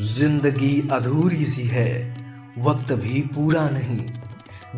ज़िंदगी 0.00 0.88
अधूरी 0.92 1.46
सी 1.46 1.62
है, 1.62 2.16
वक्त 2.58 2.92
भी 2.92 3.20
पूरा 3.20 3.70
नहीं। 3.70 4.06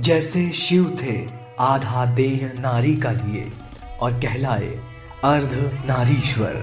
जैसे 0.02 0.50
शिव 0.50 0.96
थे, 1.02 1.26
आधा 1.60 2.04
देह 2.06 2.52
नारी 2.60 2.96
का 2.96 3.10
लिए, 3.10 3.52
और 4.00 4.12
कहलाए 4.12 4.68
अर्ध 5.24 5.82
नारीश्वर। 5.86 6.54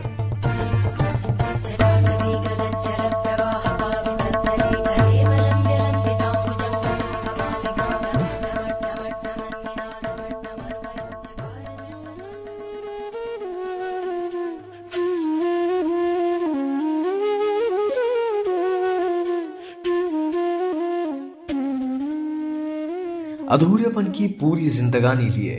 अधूरेपन 23.50 24.06
की 24.12 24.28
पूरी 24.28 24.70
जिंदगानी 24.70 25.26
लिए 25.26 25.56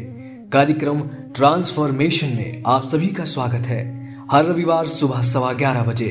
कार्यक्रम 0.52 1.00
ट्रांसफॉर्मेशन 1.34 2.26
में 2.26 2.62
आप 2.66 2.88
सभी 2.88 3.06
का 3.06 3.24
स्वागत 3.24 3.66
है। 3.66 3.82
हर 4.30 4.44
रविवार 4.44 4.86
सुबह 4.86 5.20
सवा 5.22 5.52
ग्यारह 5.52 5.82
बजे। 5.82 6.08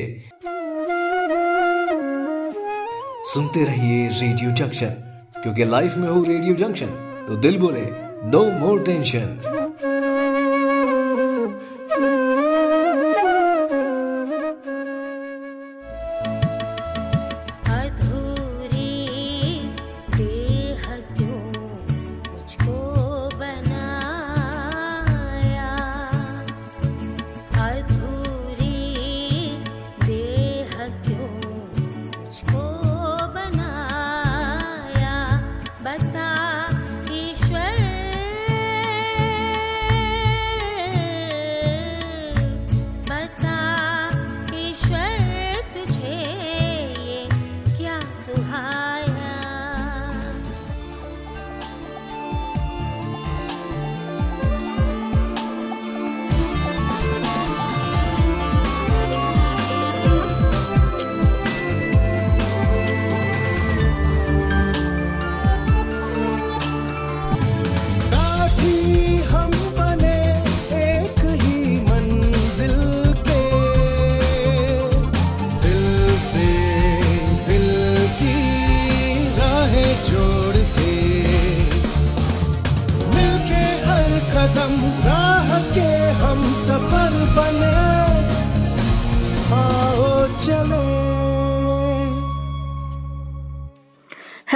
सुनते 3.24 3.64
रहिए 3.64 4.08
रेडियो 4.10 4.50
जंक्शन, 4.52 4.90
क्योंकि 5.42 5.64
लाइफ 5.64 5.96
में 5.96 6.08
हो 6.08 6.22
रेडियो 6.24 6.54
जंक्शन 6.54 6.86
तो 7.28 7.36
दिल 7.36 7.58
बोले, 7.58 7.86
नो 8.24 8.44
मोर 8.58 8.82
टेंशन। 8.82 9.65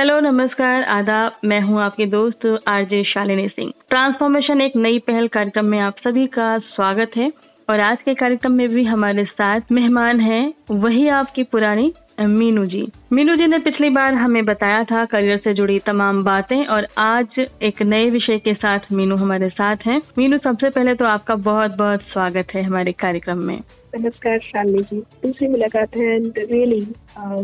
हेलो, 0.01 0.19
नमस्कार, 0.21 0.83
आदाब, 0.83 1.33
मैं 1.45 1.61
हूँ 1.61 1.81
आपके 1.83 2.05
दोस्त 2.07 2.47
आरजे 2.69 3.03
शालिनी 3.05 3.49
सिंह। 3.49 3.73
ट्रांसफॉर्मेशन 3.89 4.61
एक 4.61 4.77
नई 4.77 4.99
पहल 4.99 5.27
कार्यक्रम 5.29 5.65
में 5.65 5.79
आप 5.81 5.97
सभी 6.05 6.27
का 6.27 6.57
स्वागत 6.59 7.17
है 7.17 7.29
और 7.69 7.81
आज 7.81 7.99
के 8.05 8.15
कार्यक्रम 8.15 8.53
में 8.53 8.67
भी 8.69 8.85
हमारे 8.85 9.25
साथ 9.25 9.73
मेहमान 9.73 10.21
हैं 10.21 10.53
वही 10.71 11.07
आपकी 11.09 11.43
पुरानी 11.43 11.93
मीनू 12.21 12.65
जी। 12.67 12.81
मीनू 13.13 13.35
जी 13.37 13.47
ने 13.47 13.59
पिछली 13.59 13.91
बार 13.91 14.15
हमें 14.15 14.45
बताया 14.45 14.83
था 14.85 15.05
करियर 15.05 15.39
से 15.45 15.55
जुड़ी 15.55 15.79
तमाम 15.79 16.23
बातें 16.25 16.65
और 16.67 16.87
आज 16.99 17.45
एक 17.63 17.83
नए 17.83 18.09
विषय 18.11 18.39
के 18.39 18.55
साथ 18.55 18.93
मीनू 18.93 19.17
हमारे 19.17 19.49
साथ 19.51 19.87
हैं। 19.87 20.01
मीनू, 20.19 20.39
सबसे 20.39 20.71
पहले 20.71 20.95
तो 20.95 21.05
आपका 21.05 21.35
बहुत 21.43 21.77
बहुत 21.77 22.03
स्वागत 22.03 22.55
है 22.55 22.63
हमारे 22.63 22.93
कार्यक्रम 22.93 23.43
में। 23.43 23.59
नमस्कार 23.99 24.39
शालिनी 24.41 24.83
जी 24.91 24.99
दूसरी 25.23 25.47
मुलाकात 25.49 25.97
है 25.97 26.15
एंड 26.17 26.39
रियली 26.51 26.81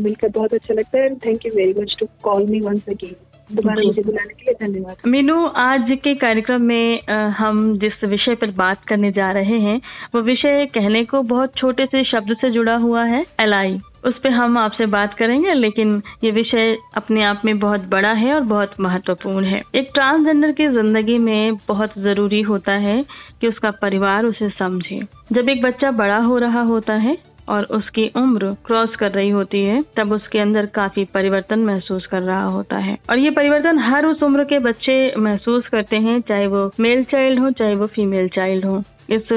मिलकर 0.03 0.29
बहुत 0.35 0.55
अच्छा 0.55 0.75
लगता 0.75 0.99
है 0.99 1.15
thank 1.27 1.47
you 1.47 1.53
very 1.57 1.75
much 1.81 1.97
to 2.01 2.07
call 2.23 2.47
me 2.51 2.61
once 2.61 2.89
again 2.89 3.15
दोबारा 3.51 3.83
मुझे 3.83 4.03
बुलाने 4.03 4.35
के 4.35 4.45
लिए 4.45 4.55
धन्यवाद। 4.61 5.09
मीनू 5.11 5.35
आज 5.65 5.91
के 6.05 6.15
कार्यक्रम 6.23 6.63
में 6.71 7.01
हम 7.39 7.59
जिस 7.79 8.03
विषय 8.05 8.35
पर 8.41 8.51
बात 8.57 8.85
करने 8.89 9.11
जा 9.19 9.31
रहे 9.33 9.59
हैं 9.67 9.81
वो 10.15 10.23
विषय 10.31 10.67
कहने 10.75 11.05
को 11.13 11.23
बहुत 11.35 11.57
छोटे 11.57 11.87
से 11.87 12.05
शब्द 12.11 12.37
से 12.41 12.51
जुड़ा 12.51 12.77
हुआ 12.87 13.05
है 13.15 13.23
एलाई 13.41 13.79
उस 14.07 14.19
पर 14.25 14.31
हम 14.31 14.59
आपसे 14.59 14.87
बात 14.87 15.15
करेंगे, 15.15 15.55
लेकिन 15.55 16.01
ये 16.25 16.31
विषय 16.31 16.77
अपने 16.97 17.23
आप 17.25 17.45
में 17.45 17.59
बहुत 17.59 17.87
बड़ा 17.89 18.13
है 18.13 18.35
और 18.35 18.41
बहुत 18.43 18.81
महत्वपूर्ण 18.81 19.47
है। 19.47 19.61
एक 19.75 19.91
ट्रांसजेंडर 19.95 20.53
की 20.53 20.69
ज़िंदगी 20.69 21.17
में 21.19 21.57
बहुत 21.69 21.99
ज़रूरी 21.99 22.41
होता 22.43 22.73
है 22.79 23.01
कि 23.41 23.49
उसका 23.49 23.71
परिवार 23.83 24.25
उसे 24.25 24.51
समझे। 24.51 24.99
जब 25.33 25.49
एक 25.49 25.63
बच्चा 25.63 25.91
बड़ा 25.93 26.19
हो 26.19 26.39
रहा 26.39 26.61
होता 26.63 26.95
है 26.97 27.17
और 27.49 27.65
उसकी 27.71 28.07
उम्र 28.17 28.51
क्रॉस 28.67 28.97
कर 28.97 29.11
रही 29.11 29.31
होती 29.31 29.63
है, 29.65 29.83
तब 29.97 30.13
उसके 30.13 30.39
अंदर 30.39 30.67
काफ़ी 30.75 31.05
परिवर्तन 31.15 31.65
महसूस 31.65 32.07
कर 32.07 32.23
रहा 32.23 32.45
होता 32.45 32.77
है। 32.79 32.97
और 33.11 33.19
ये 33.19 33.31
परिवर्तन 33.31 33.79
हर 33.81 34.07
उस 34.07 34.23
उम्र 34.23 34.45
के 34.45 34.59
बच्चे 34.59 35.15
महसूस 35.19 35.69
करते 35.69 35.97
हैं, 35.99 36.21
चाहे 36.21 36.47
वो 36.47 36.71
मेल 36.81 37.03
चाइल्ड 37.05 37.41
हो, 37.41 37.51
चाहे 37.51 37.75
वो 37.75 37.87
फीमेल 37.87 38.29
चाइल्ड 38.29 38.65
हो। 38.65 38.83
इस 39.11 39.29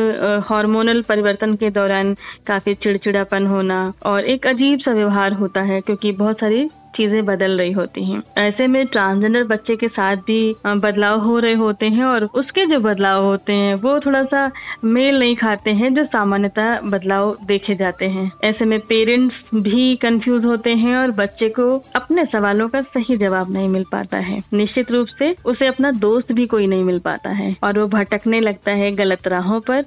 हार्मोनल 0.50 1.02
परिवर्तन 1.02 1.56
के 1.56 1.70
दौरान 1.70 2.14
काफ़ी 2.48 2.74
चिड़चिड़ापन 2.74 3.46
होना 3.48 3.82
और 4.06 4.26
एक 4.26 4.48
अजीब 4.48 4.80
सा 4.80 4.92
व्यवहार 4.92 5.34
होता 5.34 5.62
है, 5.62 5.80
क्योंकि 5.82 6.12
बहुत 6.12 6.40
सारी 6.40 6.68
चीज़ें 6.96 7.24
बदल 7.26 7.58
रही 7.58 7.72
होती 7.72 8.04
हैं। 8.04 8.22
ऐसे 8.40 8.68
में 8.68 8.86
ट्रांसजेंडर 8.88 9.44
बच्चे 9.46 9.76
के 9.76 9.88
साथ 9.90 10.16
भी 10.28 10.40
बदलाव 10.68 11.22
हो 11.22 11.38
रहे 11.40 11.54
होते 11.56 11.86
हैं 11.88 12.04
और 12.06 12.24
उसके 12.36 12.66
जो 12.66 12.80
बदलाव 12.82 13.24
होते 13.26 13.54
हैं, 13.54 13.74
वो 13.76 14.00
थोड़ा 14.00 14.24
सा 14.26 14.50
मेल 14.86 15.20
नहीं 15.20 15.36
खाते 15.36 15.72
हैं, 15.72 15.94
जो 15.94 16.04
सामान्यतः 16.06 16.80
बदलाव 16.90 17.36
देखे 17.44 17.76
जाते 17.76 18.08
हैं। 18.08 18.32
ऐसे 18.44 18.66
में 18.66 18.80
पेरेंट्स 18.82 19.50
भी 19.56 19.96
कंफ्यूज 19.98 20.46
होते 20.46 20.70
हैं 20.76 20.96
और 20.98 21.12
बच्चे 21.14 21.50
को 21.52 21.68
अपने 21.96 22.26
सवालों 22.28 22.68
का 22.70 22.82
सही 22.84 23.18
जवाब 23.18 23.52
नहीं 23.54 23.68
मिल 23.70 23.84
पाता 23.92 24.18
है। 24.20 24.40
निश्चित 24.54 24.92
रूप 24.92 25.08
से 25.20 25.36
उसे 25.46 25.68
अपना 25.68 25.92
दोस्त 26.00 26.32
भी 26.32 26.46
कोई 26.48 26.68
नहीं 26.68 26.84
मिल 26.84 27.00
पाता 27.00 27.30
है 27.32 27.56
और 27.64 27.80
वो 27.80 27.88
भटकने 27.90 28.40
लगता 28.42 28.72
है 28.74 28.92
गलत 28.94 29.28
राहों 29.28 29.60
पर 29.62 29.84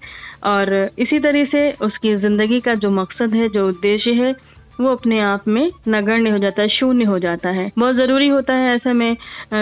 और 0.46 0.72
इसी 0.98 1.18
तरह 1.18 1.44
से 1.46 1.70
उसकी 1.82 2.14
ज़िंदगी 2.16 2.58
का 2.60 2.74
जो 2.76 2.90
मकसद 2.92 3.34
है, 3.34 3.48
जो 3.48 3.66
उद्देश्य 3.68 4.10
है 4.12 4.34
वो 4.82 4.90
अपने 4.90 5.18
आप 5.20 5.48
में 5.48 5.70
नगण्य 5.88 6.30
हो 6.30 6.38
जाता 6.38 6.62
है, 6.62 6.68
शून्य 6.68 7.04
हो 7.04 7.18
जाता 7.18 7.50
है। 7.50 7.70
बहुत 7.78 7.96
ज़रूरी 7.96 8.28
होता 8.28 8.54
है 8.54 8.74
ऐसे 8.74 8.92
में 8.92 9.16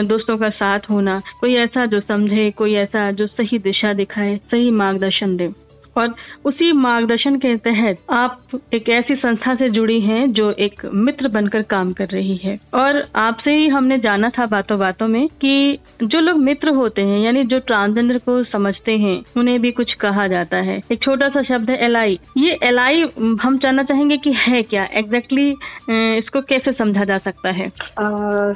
दोस्तों 0.05 0.37
का 0.38 0.49
साथ 0.50 0.90
होना। 0.90 1.20
कोई 1.40 1.55
ऐसा 1.56 1.87
जो 1.87 2.00
समझे, 2.00 2.50
कोई 2.50 2.75
ऐसा 2.76 3.11
जो 3.12 3.26
सही 3.26 3.58
दिशा 3.58 3.93
दिखाए, 3.94 4.37
सही 4.50 4.70
मार्गदर्शन 4.72 5.37
दे। 5.37 5.52
और 5.96 6.14
उसी 6.44 6.70
मार्गदर्शन 6.72 7.37
के 7.37 7.56
तहत 7.58 8.02
आप 8.10 8.60
एक 8.75 8.88
ऐसी 8.90 9.14
संस्था 9.16 9.54
से 9.54 9.69
जुड़ी 9.70 10.00
हैं 10.00 10.31
जो 10.32 10.50
एक 10.60 10.84
मित्र 10.87 11.28
बनकर 11.28 11.62
काम 11.70 11.92
कर 11.92 12.08
रही 12.08 12.37
है। 12.37 12.58
और 12.75 13.02
आपसे 13.19 13.54
ही 13.54 13.69
हमने 13.69 13.98
जाना 13.98 14.31
था 14.31 14.46
बातों 14.46 14.78
बातों 14.78 15.08
में 15.08 15.26
कि 15.40 15.78
जो 16.02 16.20
लोग 16.20 16.38
मित्र 16.40 16.75
होते 16.75 17.02
हैं 17.02 17.19
यानी 17.20 17.44
जो 17.44 17.58
ट्रांसजेंडर 17.66 18.19
को 18.19 18.42
समझते 18.44 18.92
हैं 18.98 19.20
उन्हें 19.37 19.58
भी 19.60 19.70
कुछ 19.72 19.94
कहा 20.00 20.26
जाता 20.28 20.56
है। 20.60 20.81
एक 20.92 21.02
छोटा 21.02 21.28
सा 21.28 21.42
शब्द 21.44 21.70
है 21.70 21.84
एलाई 21.84 22.19
ये 22.38 22.56
एलाई 22.62 23.04
हम 23.42 23.58
जानना 23.58 23.82
चाहेंगे 23.82 24.16
कि 24.16 24.34
है 24.38 24.62
क्या? 24.62 24.84
एग्जैक्टली 24.94 25.42
exactly, 25.42 26.19
इसको 26.19 26.40
कैसे 26.42 26.72
समझा 26.72 27.04
जा 27.04 27.16
सकता 27.19 27.50
है? 27.50 27.69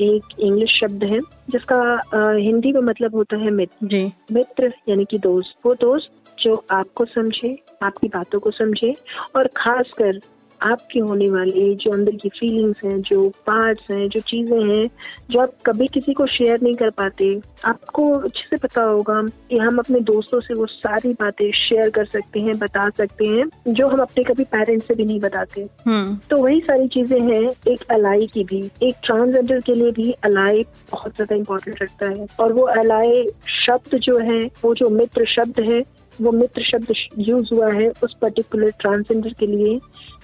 एक 0.00 0.20
इंग्लिश 0.40 0.80
शब्द 0.80 1.04
है 1.04 1.20
जिसका 1.20 2.00
uh, 2.00 2.40
हिंदी 2.40 2.72
में 2.72 2.80
मतलब 2.80 3.14
होता 3.14 3.36
है 3.36 3.50
मित्र। 3.50 4.10
मित्र 4.32 4.72
यानी 4.88 5.04
कि 5.04 5.18
दोस्त। 5.18 5.66
वो 5.66 5.74
दोस्त 5.74 6.34
जो 6.38 6.64
आपको 6.70 7.04
समझे 7.04 7.62
आपकी 7.82 8.08
बातों 8.08 8.40
को 8.40 8.50
समझे 8.50 8.94
और 9.36 9.46
खासकर 9.46 10.20
आपके 10.62 11.00
होने 11.00 11.28
वाले 11.30 11.74
जो 11.74 11.90
अंदर 11.90 12.16
की 12.16 12.28
फीलिंग्स 12.28 12.84
हैं 12.84 13.00
जो 13.02 13.28
पार्ट्स 13.46 13.90
हैं 13.90 14.08
जो 14.08 14.20
चीज़ें 14.20 14.62
हैं 14.64 14.88
जो 15.30 15.40
आप 15.40 15.52
कभी 15.66 15.86
किसी 15.86 16.12
को 16.12 16.26
शेयर 16.26 16.60
नहीं 16.62 16.74
कर 16.74 16.90
पाते 16.90 17.28
आपको 17.64 18.10
अच्छे 18.18 18.42
से 18.42 18.56
पता 18.56 18.82
होगा 18.82 19.20
कि 19.50 19.58
हम 19.58 19.78
अपने 19.78 20.00
दोस्तों 20.00 20.40
से 20.40 20.54
वो 20.54 20.66
सारी 20.66 21.12
बातें 21.12 21.50
शेयर 21.52 21.90
कर 21.90 22.04
सकते 22.04 22.40
हैं 22.40 22.58
बता 22.58 22.88
सकते 22.90 23.26
हैं 23.26 23.48
जो 23.68 23.88
हम 23.88 24.00
अपने 24.00 24.24
कभी 24.24 24.44
पेरेंट्स 24.44 24.86
से 24.88 24.94
भी 24.94 25.04
नहीं 25.04 25.20
बताते। 25.20 25.66
हम्म। 25.86 26.16
तो 26.30 26.36
वही 26.36 26.60
सारी 26.60 26.88
चीज़ें 26.88 27.20
हैं 27.20 27.42
एक 27.68 27.84
अलाई 27.90 28.26
की 28.26 28.44
भी। 28.44 28.62
एक 28.82 28.94
ट्रांसजेंडर 29.04 29.60
के 29.60 29.74
लिए 29.74 29.90
भी 29.90 30.10
अलाई 30.24 30.64
बहुत 30.92 31.14
ज़्यादा 31.14 31.34
इम्पोर्टेंट 31.34 31.82
रखता 31.82 32.08
है। 32.08 32.26
और 32.40 32.52
वो 32.52 32.62
अलाई 32.78 33.24
शब्द 33.66 33.98
जो 33.98 34.18
है 34.18 34.44
वो 34.64 34.74
जो 34.74 34.88
मित्र 34.88 35.24
शब्द 35.26 35.60
है 35.70 35.84
वो 36.20 36.30
मित्र 36.32 36.62
शब्द 36.64 36.92
यूज़ 37.18 37.54
हुआ 37.54 37.72
है 37.72 37.88
उस 38.02 38.16
पर्टिकुलर 38.22 38.70
ट्रांसजेंडर 38.80 39.32
के 39.32 39.46
लिए। 39.46 39.78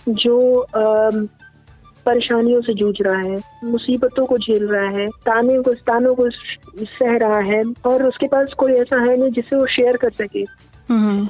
जो 0.08 0.66
परेशानियों 2.06 2.60
से 2.60 2.74
जूझ 2.74 2.94
रहा 3.00 3.18
है 3.18 3.36
मुसीबतों 3.64 4.26
को 4.26 4.38
झेल 4.38 4.66
रहा 4.68 4.88
है 4.98 5.06
ताने 5.26 5.60
को 5.62 5.72
तानों 5.86 6.14
को 6.14 6.28
सह 6.30 7.16
रहा 7.16 7.38
है 7.40 7.62
और 7.86 8.02
उसके 8.06 8.26
पास 8.26 8.52
कोई 8.58 8.72
ऐसा 8.72 9.00
है 9.00 9.16
नहीं 9.16 9.30
जिसे 9.30 9.56
वो 9.56 9.66
शेयर 9.66 9.96
कर 9.96 10.10
सके। 10.10 10.44
हम्म। 10.88 11.26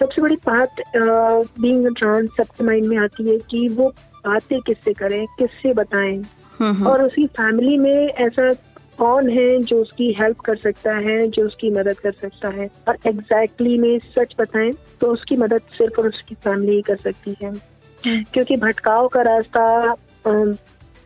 सबसे 0.00 0.22
बड़ी 0.22 0.36
बात 0.46 0.80
बीइंग 0.96 1.94
ट्रांस 1.96 2.28
सबके 2.36 2.64
माइंड 2.64 2.86
में 2.86 2.96
आती 2.98 3.28
है 3.30 3.36
कि 3.50 3.68
वो 3.68 3.88
बातें 4.26 4.60
किससे 4.60 4.92
करें 4.92 5.24
किससे 5.38 5.72
बताएँ। 5.74 6.22
हम्म। 6.60 6.86
और 6.86 7.02
उसकी 7.02 7.26
फैमिली 7.26 7.78
में 7.78 8.08
ऐसा 8.08 8.52
कौन 8.98 9.28
है 9.30 9.62
जो 9.62 9.80
उसकी 9.80 10.12
हेल्प 10.12 10.40
कर 10.40 10.56
सकता 10.56 10.94
है 10.96 11.28
जो 11.28 11.44
उसकी 11.44 11.70
मदद 11.70 11.98
कर 11.98 12.12
सकता 12.12 12.48
है। 12.48 12.70
और 12.88 12.96
एग्जैक्टली 13.06 13.76
exactly 13.76 13.78
में 13.78 13.98
सच 14.18 14.34
बताएँ 14.40 14.72
तो 15.00 15.06
उसकी 15.06 15.36
मदद 15.36 15.60
सिर्फ़ 15.78 16.00
और 16.00 16.08
उसकी 16.08 16.34
फैमिली 16.34 16.76
ही 16.76 16.82
कर 16.82 16.96
सकती 16.96 17.36
है। 17.42 17.75
क्योंकि 18.06 18.56
भटकाव 18.56 19.08
का 19.08 19.22
रास्ता 19.22 19.94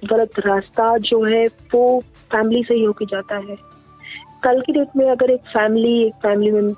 गलत 0.03 0.39
रास्ता 0.41 0.97
जो 1.01 1.23
है 1.25 1.47
वो 1.75 2.01
फैमिली 2.33 2.63
से 2.65 2.75
ही 2.75 2.85
होके 2.85 3.05
जाता 3.07 3.37
है। 3.39 3.57
कल 4.45 4.61
की 4.61 4.73
डेट 4.73 4.97
में 4.97 5.09
अगर 5.11 5.31
एक 5.31 5.43
फैमिली 5.49 6.03
एक 6.03 6.15
फैमिली 6.23 6.51
में 6.51 6.73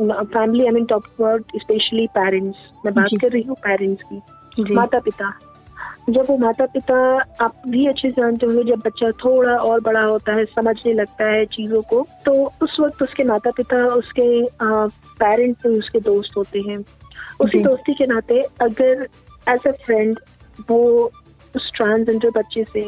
family 0.00 0.64
I 0.64 0.70
mean 0.70 0.84
talk 0.86 1.06
about 1.10 1.56
specially 1.56 2.06
parents 2.14 2.58
मैं 2.84 2.94
बात 2.94 3.20
कर 3.20 3.28
रही 3.28 3.42
हूँ 3.42 3.56
पेरेंट्स 3.62 4.02
की। 4.02 4.74
माता 4.74 4.98
पिता 5.00 5.32
जब 6.08 6.26
वो 6.28 6.36
माता 6.38 6.66
पिता 6.66 6.98
आप 7.44 7.62
भी 7.68 7.86
अच्छे 7.86 8.10
से 8.10 8.20
जानते 8.20 8.46
होंगे 8.46 8.62
जब 8.64 8.82
बच्चा 8.84 9.10
थोड़ा 9.24 9.54
और 9.54 9.80
बड़ा 9.80 10.02
होता 10.02 10.32
है 10.32 10.44
समझने 10.46 10.92
लगता 10.92 11.24
है 11.26 11.44
चीज़ों 11.46 11.82
को 11.82 12.06
तो 12.24 12.32
उस 12.62 12.76
वक्त 12.80 13.02
उसके 13.02 13.24
माता 13.24 13.50
पिता 13.56 13.84
उसके 13.94 14.28
पेरेंट्स 14.62 15.66
उसके 15.68 16.00
दोस्त 16.00 16.36
होते 16.36 16.60
हैं। 16.68 16.78
उसी 17.40 17.62
दोस्ती 17.62 17.94
के 17.94 18.06
नाते 18.06 18.40
अगर 18.60 19.06
एज 19.46 19.66
अ 19.66 19.72
फ्रेंड 19.84 20.18
वो 20.70 20.80
उस 21.54 21.70
ट्रांसजेंडर 21.76 22.30
बच्चे 22.30 22.64
से 22.72 22.80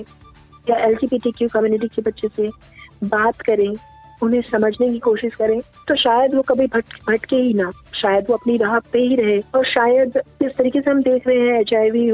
या 0.71 0.77
एल 0.77 0.97
कम्युनिटी 1.05 1.89
के 1.89 2.03
बच्चे 2.03 2.29
से 2.37 2.49
बात 3.09 3.41
करें 3.41 3.73
उन्हें 4.23 4.41
समझने 4.43 4.89
की 4.89 4.99
कोशिश 4.99 5.35
करें 5.35 5.61
तो 5.89 5.95
शायद 5.97 6.35
वो 6.35 6.43
कभी 6.43 6.67
भट 6.67 6.85
भटके 7.07 7.37
ही 7.37 7.53
ना। 7.55 7.71
शायद 8.01 8.27
वो 8.29 8.35
अपनी 8.37 8.57
राह 8.57 8.79
पे 8.93 8.99
ही 8.99 9.15
रहे। 9.17 9.39
और 9.55 9.65
शायद 9.69 10.19
जिस 10.43 10.51
तरीके 10.57 10.81
से 10.81 10.91
हम 10.91 11.01
देख 11.03 11.27
रहे 11.29 11.41
हैं 11.41 11.61
एच 11.61 11.73
आई 11.75 11.91
वी 11.91 12.05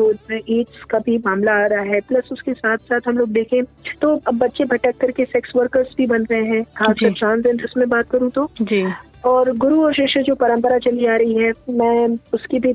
एड्स 0.59 0.85
का 0.91 0.99
भी 0.99 1.17
मामला 1.27 1.53
आ 1.55 1.67
रहा 1.67 1.83
है 1.85 2.01
प्लस 2.09 2.29
उसके 2.33 2.53
साथ 2.53 2.79
साथ 2.91 3.09
हम 3.09 3.19
लोग 3.19 3.29
देखें 3.29 3.63
तो 4.01 4.15
अब 4.19 4.39
बच्चे 4.39 4.65
भटक 4.65 4.97
करके 5.01 5.25
सेक्स 5.25 5.53
वर्कर्स 5.57 5.95
भी 5.97 6.07
बन 6.07 6.25
रहे 6.31 6.45
हैं। 6.47 6.63
खासकर 6.77 7.13
ट्रांसजेंडर्स 7.13 7.77
में 7.77 7.89
बात 7.89 8.11
करूँ 8.11 8.31
तो 8.31 8.49
जी। 8.63 8.85
और 9.25 9.51
गुरु 9.57 9.83
और 9.85 9.93
शिष्य 9.95 10.23
जो 10.23 10.35
परंपरा 10.35 10.79
चली 10.79 11.07
आ 11.07 11.15
रही 11.17 11.35
है 11.35 11.53
मैं 11.71 12.07
उसकी 12.35 12.59
भी 12.59 12.75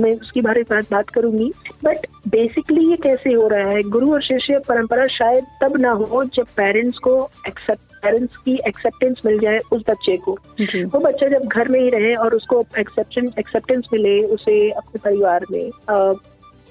मैं 0.00 0.12
उसकी 0.14 0.40
बारे 0.40 0.64
में 0.70 0.80
बात, 0.90 1.08
करूँगी। 1.10 1.50
बट 1.84 2.06
बेसिकली 2.28 2.88
ये 2.90 2.96
कैसे 2.96 3.32
हो 3.32 3.48
रहा 3.48 3.70
है? 3.70 3.82
गुरु 3.82 4.12
और 4.12 4.22
शिष्य 4.22 4.58
परंपरा 4.68 5.06
शायद 5.06 5.46
तब 5.62 5.76
ना 5.80 5.90
हो 5.90 6.22
जब 6.24 6.46
पेरेंट्स 6.56 6.98
को 6.98 7.16
एक्सेप्ट 7.48 7.82
पेरेंट्स 8.02 8.36
की 8.36 8.54
एक्सेप्टेंस 8.68 9.20
मिल 9.26 9.38
जाए 9.38 9.58
उस 9.72 9.82
बच्चे 9.90 10.16
को। 10.16 10.32
वो 10.62 10.98
बच्चा 11.00 11.28
जब 11.28 11.44
घर 11.44 11.68
में 11.68 11.80
ही 11.80 11.88
रहे 11.90 12.14
और 12.14 12.34
उसको 12.34 12.64
एक्सेप्टेंस 12.78 13.30
एक्सेप्टेंस 13.38 13.88
मिले 13.92 14.20
उसे 14.34 14.58
अपने 14.70 15.00
परिवार 15.04 15.46
में 15.50 15.70
अ, 15.88 16.14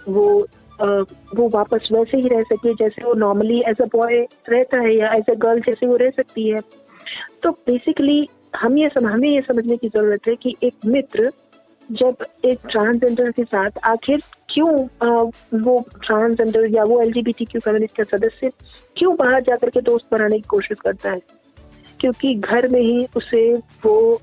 वो 0.09 0.45
वो 1.37 1.47
वापस 1.49 1.87
वैसे 1.91 2.17
ही 2.17 2.27
रह 2.27 2.41
सके 2.43 2.73
जैसे 2.73 3.03
वो 3.03 3.13
नॉर्मली 3.13 3.59
एज 3.67 3.81
अ 3.81 3.85
बॉय 3.85 4.15
रहता 4.49 4.77
है 4.77 4.95
या 4.95 5.11
एज 5.13 5.29
अ 5.29 5.33
गर्ल 5.37 5.59
जैसे 5.59 5.87
वो 5.87 5.95
रह 5.95 6.09
सकती 6.09 6.49
है। 6.49 6.59
तो 7.43 7.51
बेसिकली 7.51 8.27
हम 8.57 8.77
ये 8.77 8.89
सम, 8.89 9.07
हमें 9.07 9.29
ये 9.29 9.41
समझने 9.41 9.77
की 9.77 9.87
ज़रूरत 9.87 10.19
है 10.27 10.35
कि 10.35 10.55
एक 10.63 10.73
मित्र 10.85 11.31
जब 11.91 12.15
एक 12.45 12.59
ट्रांसजेंडर 12.71 13.31
के 13.31 13.43
साथ 13.43 13.69
आखिर 13.83 14.21
क्यों 14.49 14.87
अ, 14.87 15.31
वो 15.53 15.85
ट्रांसजेंडर 16.05 16.65
या 16.65 16.83
वो 16.83 17.01
एल 17.01 17.11
कम्युनिटी 17.11 18.03
का 18.03 18.17
सदस्य 18.17 18.51
क्यों 18.97 19.15
बाहर 19.15 19.41
जाकर 19.41 19.69
के 19.69 19.81
दोस्त 19.81 20.05
बनाने 20.11 20.35
की 20.35 20.47
कोशिश 20.47 20.77
करता 20.79 21.11
है? 21.11 21.19
क्योंकि 21.99 22.35
घर 22.35 22.67
में 22.67 22.81
ही 22.81 23.07
उसे 23.15 23.53
वो 23.53 24.21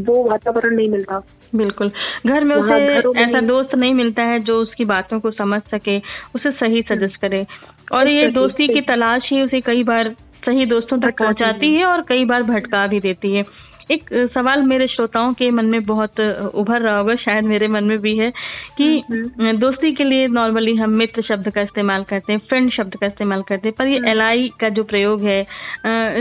वो 0.00 0.24
वातावरण 0.24 0.76
नहीं 0.76 0.88
मिलता। 0.88 1.22
बिल्कुल। 1.54 1.92
घर 2.26 2.44
में 2.44 2.56
उसे 2.56 2.94
घरों 2.94 3.12
में 3.12 3.22
ऐसा 3.22 3.40
दोस्त 3.40 3.74
नहीं 3.74 3.94
मिलता 3.94 4.22
है 4.22 4.38
जो 4.38 4.60
उसकी 4.60 4.84
बातों 4.84 5.20
को 5.20 5.30
समझ 5.30 5.62
सके 5.62 5.98
उसे 6.34 6.50
सही 6.50 6.82
सजेस्ट 6.82 7.16
करे। 7.16 7.46
और 7.94 8.08
ये 8.08 8.26
दोस्ती 8.28 8.68
की 8.68 8.80
तलाश 8.80 9.28
ही 9.32 9.42
उसे 9.42 9.60
कई 9.60 9.84
बार 9.84 10.14
सही 10.46 10.66
दोस्तों 10.66 10.98
तक 10.98 11.18
पहुंचाती 11.18 11.74
है। 11.74 11.84
और 11.84 12.00
कई 12.08 12.24
बार 12.24 12.42
भटका 12.42 12.86
भी 12.86 13.00
देती 13.00 13.34
है। 13.36 13.42
एक 13.90 14.08
सवाल 14.34 14.62
मेरे 14.62 14.86
श्रोताओं 14.86 15.32
के 15.32 15.50
मन 15.50 15.66
में 15.66 15.82
बहुत 15.84 16.20
उभर 16.54 16.80
रहा 16.82 16.96
होगा 16.96 17.14
शायद 17.14 17.44
मेरे 17.44 17.68
मन 17.68 17.84
में 17.84 17.98
भी 17.98 18.16
है 18.18 18.30
कि 18.78 18.86
हम्म, 19.10 19.52
दोस्ती 19.56 19.92
के 19.92 20.04
लिए 20.04 20.26
नॉर्मली 20.28 20.74
हम 20.76 20.96
मित्र 20.96 21.22
शब्द 21.22 21.48
का 21.54 21.62
इस्तेमाल 21.62 22.04
करते 22.04 22.32
हैं 22.32 22.40
फ्रेंड 22.48 22.70
शब्द 22.72 22.96
का 22.96 23.06
इस्तेमाल 23.06 23.42
करते 23.42 23.68
हैं 23.68 23.74
पर 23.78 23.86
ये 23.86 24.00
एल 24.10 24.48
का 24.60 24.68
जो 24.68 24.84
प्रयोग 24.84 25.20
है 25.20 25.42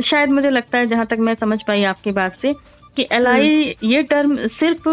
शायद 0.02 0.30
मुझे 0.30 0.50
लगता 0.50 0.78
है 0.78 0.88
जहाँ 0.88 1.06
तक 1.06 1.20
मैं 1.20 1.36
समझ 1.36 1.62
पाई 1.68 1.84
आपकी 1.84 2.12
बात 2.12 2.38
से 2.38 2.54
कि 2.98 3.08
एल 3.12 3.28
ये 3.84 4.02
टर्म 4.04 4.36
सिर्फ़ 4.60 4.88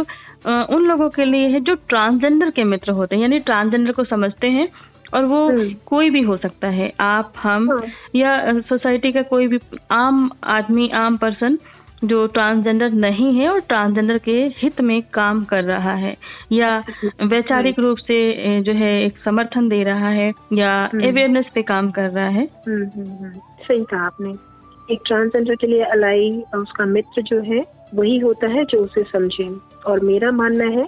उन 0.75 0.85
लोगों 0.85 1.09
के 1.09 1.25
लिए 1.25 1.49
है 1.49 1.61
जो 1.61 1.75
ट्रांसजेंडर 1.89 2.51
के 2.51 2.65
मित्र 2.65 2.93
होते 2.93 3.17
हैं 3.17 3.23
यानी 3.23 3.39
ट्रांसजेंडर 3.39 3.93
को 3.93 4.05
समझते 4.05 4.49
हैं 4.51 4.67
और 5.15 5.25
वो 5.25 5.47
हम्म। 5.49 5.65
कोई 5.87 6.11
भी 6.11 6.21
हो 6.21 6.37
सकता 6.37 6.69
है 6.69 6.93
आप 7.01 7.33
हम 7.39 7.71
हाँ। 7.71 7.83
या 8.17 8.61
सोसाइटी 8.61 9.13
का 9.13 9.23
कोई 9.23 9.47
भी 9.47 9.59
आम 9.93 10.31
आदमी 10.51 10.89
आम 10.95 11.17
पर्सन 11.17 11.59
जो 12.05 12.27
ट्रांसजेंडर 12.27 12.93
नहीं 12.93 13.33
है 13.35 13.49
और 13.49 13.61
ट्रांसजेंडर 13.61 14.19
के 14.19 14.33
हित 14.57 14.81
में 14.81 15.01
काम 15.13 15.43
कर 15.45 15.65
रहा 15.65 15.93
है 15.95 16.15
या 16.53 16.77
वैचारिक 17.23 17.79
रूप 17.79 17.99
से 17.99 18.61
जो 18.61 18.73
है 18.73 18.93
एक 19.05 19.19
समर्थन 19.25 19.69
दे 19.69 19.83
रहा 19.83 20.09
है 20.09 20.33
या 20.53 20.73
हम्म। 20.85 21.09
अवेयरनेस 21.09 21.45
पे 21.55 21.63
काम 21.63 21.91
कर 21.91 22.09
रहा 22.09 22.29
है 22.29 22.49
हम्म, 22.67 22.83
हम्म, 22.85 23.11
हम्म, 23.11 23.39
सही 23.69 23.85
कहा 23.85 24.07
आपने 24.07 24.33
एक 24.89 25.01
ट्रांसजेंडर 25.07 25.55
के 25.55 25.67
लिए 25.67 25.83
अलाई 25.83 26.31
उसका 26.55 26.85
मित्र 26.85 27.23
जो 27.23 27.41
है 27.43 27.65
वही 27.95 28.19
होता 28.19 28.47
है 28.47 28.65
जो 28.65 28.79
उसे 28.79 29.03
समझे 29.03 29.51
और 29.87 30.01
मेरा 30.01 30.31
मानना 30.33 30.65
है 30.71 30.87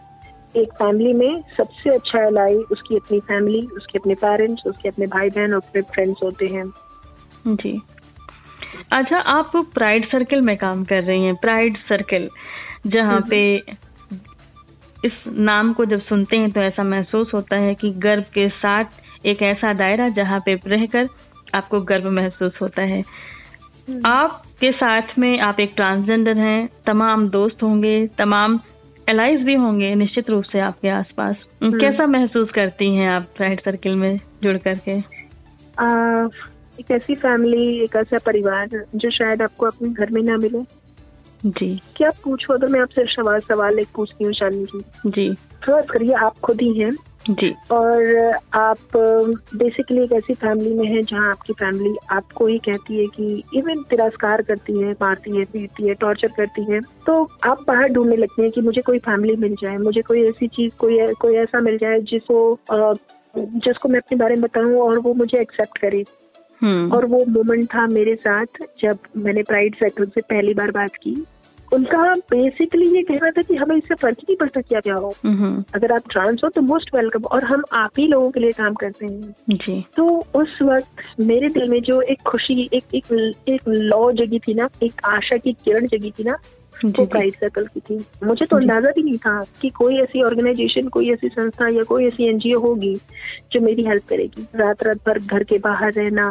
एक 0.57 0.73
फैमिली 0.73 1.13
में 1.15 1.43
सबसे 1.57 1.91
अच्छा 1.91 2.27
अलाई 2.27 2.55
उसकी 2.73 2.97
अपनी 2.97 3.21
फैमिली 3.29 3.61
उसके 3.77 3.99
अपने 3.99 4.15
पेरेंट्स 4.15 4.67
उसके 4.67 4.89
अपने 4.89 5.07
भाई 5.07 5.31
बहन 5.31 5.55
और 5.55 5.61
अपने 5.61 5.83
फ्रेंड्स 5.95 6.23
होते 6.23 6.47
हैं। 6.47 6.65
जी। 7.47 7.81
अच्छा 8.93 9.19
आप 9.31 9.57
प्राइड 9.75 10.07
सर्कल 10.09 10.41
में 10.41 10.57
काम 10.57 10.85
कर 10.85 11.03
रही 11.03 11.25
हैं 11.25 11.35
प्राइड 11.37 11.77
सर्कल 11.85 12.29
जहाँ 12.87 13.21
पे 13.31 13.41
इस 15.05 15.13
नाम 15.29 15.73
को 15.73 15.85
जब 15.85 16.03
सुनते 16.03 16.37
हैं 16.37 16.51
तो 16.51 16.61
ऐसा 16.61 16.83
महसूस 16.83 17.31
होता 17.35 17.57
है 17.57 17.75
कि 17.75 17.91
गर्व 17.99 18.25
के 18.35 18.49
साथ 18.49 19.27
एक 19.27 19.43
ऐसा 19.43 19.73
दायरा 19.73 20.09
जहाँ 20.09 20.41
पे 20.47 20.55
रहकर 20.67 21.09
आपको 21.55 21.81
गर्व 21.83 22.11
महसूस 22.11 22.53
होता 22.63 22.83
है। 22.83 23.03
आपके 24.07 24.71
साथ 24.73 25.19
में 25.19 25.39
आप 25.41 25.61
एक 25.61 25.73
ट्रांसजेंडर 25.77 26.39
हैं 26.39 26.69
तमाम 26.87 27.29
दोस्त 27.29 27.63
होंगे 27.63 27.97
तमाम 28.19 28.57
एलाइज 29.09 29.43
भी 29.43 29.55
होंगे 29.55 29.95
निश्चित 29.95 30.31
रूप 30.31 30.45
से 30.45 30.61
आपके 30.61 30.89
आसपास। 30.89 31.37
कैसा 31.65 32.07
महसूस 32.07 32.51
करती 32.51 32.95
हैं 32.97 33.11
आप 33.11 33.23
फ्रेंड 33.37 33.61
सर्किल 33.61 33.95
में 33.95 34.21
जुड़ 34.43 34.57
करके? 34.57 34.99
आ, 35.79 35.89
एक 36.81 36.91
ऐसी 36.91 37.15
फैमिली 37.15 37.81
एक 37.81 37.97
ऐसा 37.97 38.19
परिवार 38.19 38.69
जो 38.95 39.11
शायद 39.11 39.43
आपको 39.43 39.67
अपने 39.67 39.89
घर 39.89 40.11
में 40.11 40.23
ना 40.23 40.37
मिले। 40.37 40.85
जी। 41.47 41.83
क्या 41.97 42.11
पूछो 42.11 42.57
तो 42.57 42.69
मैं 42.69 42.81
आपसे 42.81 43.05
सवाल 43.05 43.41
सवाल 43.41 43.79
एक 43.79 43.89
पूछती 43.95 44.25
हूँ 44.25 44.33
शालिनी 44.33 44.65
जी। 44.65 44.81
जी। 45.07 45.35
फ़र्स्ट 45.35 45.91
करिए 45.91 46.13
आप 46.13 46.39
खुद 46.39 46.61
ही 46.61 46.81
हैं। 46.81 46.93
जी। 47.31 47.55
और 47.71 48.33
आप 48.55 48.97
बेसिकली 49.57 50.03
एक 50.03 50.13
ऐसी 50.13 50.35
फैमिली 50.35 50.75
में 50.75 50.87
है 50.89 51.03
जहाँ 51.03 51.31
आपकी 51.31 51.53
फैमिली 51.53 51.97
आपको 52.11 52.47
ही 52.47 52.59
कहती 52.59 52.99
है 52.99 53.07
कि 53.07 53.43
इवन 53.55 53.83
तिरस्कार 53.83 54.43
करती 54.43 54.79
है 54.79 54.93
मारती 54.93 55.37
है 55.37 55.45
पीटती 55.45 55.89
है 55.89 55.95
टॉर्चर 55.95 56.29
करती 56.29 56.73
है 56.73 56.81
तो 56.81 57.31
आप 57.45 57.65
बाहर 57.69 57.89
ढूँढने 57.89 58.17
लगते 58.17 58.43
हैं 58.43 58.51
कि 58.51 58.61
मुझे 58.61 58.81
कोई 58.81 58.99
फैमिली 58.99 59.37
मिल 59.37 59.55
जाए 59.55 59.77
मुझे 59.77 60.03
कोई 60.03 60.29
ऐसी 60.29 60.49
चीज़ 60.49 60.73
कोई 60.79 60.99
कोई 61.15 61.35
ऐसा 61.35 61.61
मिल 61.61 61.79
जाए 61.79 62.01
जिसको 62.01 62.57
जिसको 63.37 63.89
मैं 63.89 63.99
अपने 63.99 64.19
बारे 64.19 64.35
में 64.35 64.43
बताऊँ 64.43 64.75
और 64.75 64.99
वो 64.99 65.15
मुझे 65.15 65.41
एक्सेप्ट 65.41 65.79
करे। 65.79 66.05
हम्म। 66.63 66.93
और 66.93 67.07
वो 67.07 67.25
मोमेंट 67.29 67.65
था 67.65 67.87
मेरे 67.87 68.15
साथ 68.15 68.47
जब 68.81 68.99
मैंने 69.17 69.43
प्राइड 69.43 69.75
सेक्टर 69.75 70.05
से 70.05 70.21
पहली 70.21 70.55
बार 70.55 70.71
बात 70.71 70.91
की। 71.03 71.25
उनका 71.75 72.13
बेसिकली 72.31 72.87
ये 72.89 73.03
कहना 73.03 73.31
था 73.31 73.43
कि 73.43 73.55
हमें 73.57 73.77
इससे 73.77 73.95
फ़र्क 73.95 74.19
ही 74.19 74.25
नहीं 74.29 74.37
पड़ता 74.37 74.61
क्या 74.61 74.81
क्या 74.81 74.95
हो। 74.95 75.15
अगर 75.75 75.93
आप 75.93 76.09
ट्रांस 76.11 76.41
हो 76.45 76.49
तो 76.49 76.63
मोस्ट 76.63 76.95
वेलकम 76.97 77.25
और 77.27 77.45
हम 77.45 77.63
आप 77.75 77.99
ही 77.99 78.07
लोगों 78.07 78.31
के 78.31 78.41
लिए 78.41 78.53
काम 78.53 78.75
करते 78.75 79.07
हैं। 79.07 79.57
जी। 79.57 79.85
तो 79.97 80.07
उस 80.35 80.59
वक्त 80.63 81.21
मेरे 81.21 81.49
दिल 81.51 81.71
में 81.71 81.81
जो 81.83 82.01
एक 82.03 82.23
खुशी 82.27 82.69
एक 82.73 82.95
एक 82.95 83.13
एक 83.49 83.69
लॉ 83.69 84.11
जगी 84.15 84.39
थी 84.39 84.55
ना 84.55 84.69
एक 84.83 85.07
आशा 85.07 85.37
की 85.37 85.53
किरण 85.65 85.87
जगी 85.89 86.11
थी 86.11 86.25
ना 86.25 86.39
वो 86.77 87.05
प्राइड 87.07 87.35
सर्कल 87.35 87.67
की 87.67 87.81
थी। 87.81 87.99
मुझे 88.25 88.47
तो 88.47 88.57
अंदाज़ा 88.57 88.91
भी 88.91 89.03
नहीं 89.03 89.19
था 89.19 89.43
कि 89.61 89.69
कोई 89.73 89.99
ऐसी 89.99 90.23
ऑर्गेनाइजेशन 90.23 90.89
कोई 90.89 91.11
ऐसी 91.11 91.29
संस्था 91.29 91.69
या 91.69 91.83
कोई 91.89 92.07
ऐसी 92.07 92.29
एनजीओ 92.29 92.59
होगी 92.61 92.95
जो 93.53 93.61
मेरी 93.61 93.85
हेल्प 93.85 94.09
करेगी। 94.09 94.47
रात 94.55 94.83
रात 94.83 94.97
भर 95.07 95.19
घर 95.21 95.45
के 95.45 95.59
बाहर 95.59 95.93
रहना 95.93 96.27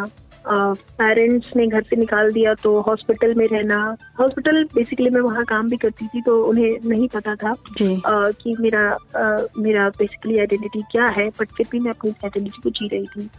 पेरेंट्स 0.47 1.55
ने 1.55 1.67
घर 1.67 1.81
से 1.81 1.95
निकाल 1.95 2.31
दिया 2.31 2.53
तो 2.53 2.79
हॉस्पिटल 2.81 3.33
में 3.35 3.47
रहना। 3.47 3.97
हॉस्पिटल 4.19 4.63
बेसिकली 4.63 5.09
मैं 5.09 5.21
वहाँ 5.21 5.43
काम 5.45 5.69
भी 5.69 5.77
करती 5.77 6.07
थी 6.07 6.21
तो 6.21 6.41
उन्हें 6.45 6.77
नहीं 6.85 7.07
पता 7.07 7.35
था 7.35 7.50
आ, 7.50 8.31
कि 8.31 8.55
मेरा 8.59 8.81
आ, 9.17 9.38
मेरा 9.57 9.89
बेसिकली 9.89 10.38
आइडेंटिटी 10.39 10.81
क्या 10.91 11.05
है 11.05 11.29
बट 11.29 11.51
फिर 11.57 11.67
भी 11.71 11.79
मैं 11.79 11.91
अपनी 11.91 12.12
आइडेंटिटी 12.12 12.62
को 12.62 12.69
जी 12.69 12.88
रही 12.88 13.05
थी। 13.05 13.29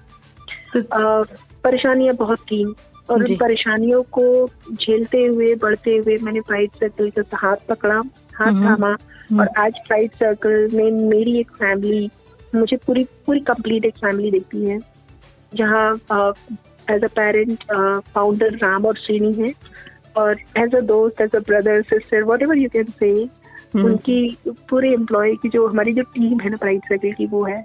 तो 0.75 1.23
परेशानियाँ 1.65 2.15
बहुत 2.15 2.39
थी 2.39 2.65
और 3.11 3.25
उन 3.25 3.37
परेशानियों 3.37 4.03
को 4.03 4.49
झेलते 4.73 5.25
हुए 5.25 5.55
बढ़ते 5.55 5.97
हुए 5.97 6.17
मैंने 6.23 6.41
प्राइड 6.41 6.71
सर्कल 6.71 7.11
का 7.11 7.37
हाथ 7.37 7.57
पकड़ा 7.69 7.95
हाथ 8.35 8.47
हम्म, 8.47 8.67
थामा 8.67 8.97
हम्म। 9.31 9.41
और 9.41 9.49
आज 9.59 9.75
प्राइड 9.89 10.13
सर्कल 10.13 10.69
में 10.73 10.91
मेरी 11.09 11.39
एक 11.41 11.51
फैमिली 11.51 12.11
मुझे 12.55 12.77
पूरी 12.77 13.05
पूरी 13.27 13.41
कंप्लीट 13.41 13.85
एक 13.85 13.95
फैमिली 13.95 14.31
देखती 14.31 14.65
है 14.65 14.79
जहाँ 15.55 15.95
as 16.91 17.05
a 17.05 17.09
parent 17.17 17.65
founder 18.15 18.57
Ram 18.63 18.87
और 18.87 18.97
श्रीनी 18.97 19.33
है 19.35 19.53
और 20.17 20.37
एज 20.59 20.75
अ 20.75 20.81
दोस्त 20.81 21.21
as 21.21 21.35
a 21.37 21.39
brother 21.39 21.83
sister 21.83 22.23
whatever 22.43 22.59
you 22.59 22.69
can 22.73 22.93
say 23.01 23.13
उनकी 23.81 24.37
पूरे 24.71 24.93
एम्प्लॉय 24.95 25.35
की 25.35 25.49
जो 25.49 25.67
हमारी 25.67 25.93
जो 25.93 26.03
टीम 26.15 26.41
है 26.41 26.51
ना 26.51 26.57
प्राइड 26.57 26.85
सर्कल 26.89 27.13
की 27.13 27.27
वो 27.27 27.43
है। 27.45 27.63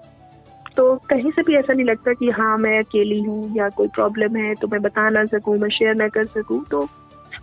तो 0.75 0.95
कहीं 1.09 1.31
से 1.31 1.41
भी 1.41 1.55
ऐसा 1.55 1.73
नहीं 1.73 1.85
लगता 1.85 2.13
कि 2.13 2.29
हाँ 2.29 2.57
मैं 2.57 2.77
अकेली 2.79 3.19
हूँ 3.21 3.55
या 3.57 3.67
कोई 3.69 3.87
प्रॉब्लम 3.87 4.35
है 4.35 4.53
तो 4.55 4.67
मैं 4.67 4.81
बता 4.81 5.09
ना 5.09 5.25
सकूँ 5.25 5.57
मैं 5.57 5.69
शेयर 5.69 5.95
ना 5.95 6.07
कर 6.07 6.25
सकूँ 6.25 6.63
तो 6.71 6.87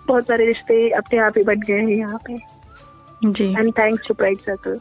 बहुत 0.06 0.26
सारे 0.26 0.46
रिश्ते 0.46 0.88
अपने 0.90 1.18
आप 1.18 1.38
ही 1.38 1.42
बन 1.44 1.60
गए 1.60 1.80
हैं 1.80 1.96
यहाँ 1.96 2.18
पे। 2.26 2.38
जी। 3.24 3.44
And 3.52 3.72
thanks 3.78 4.08
to 4.08 4.14
Pride 4.14 4.38
Circle 4.38 4.78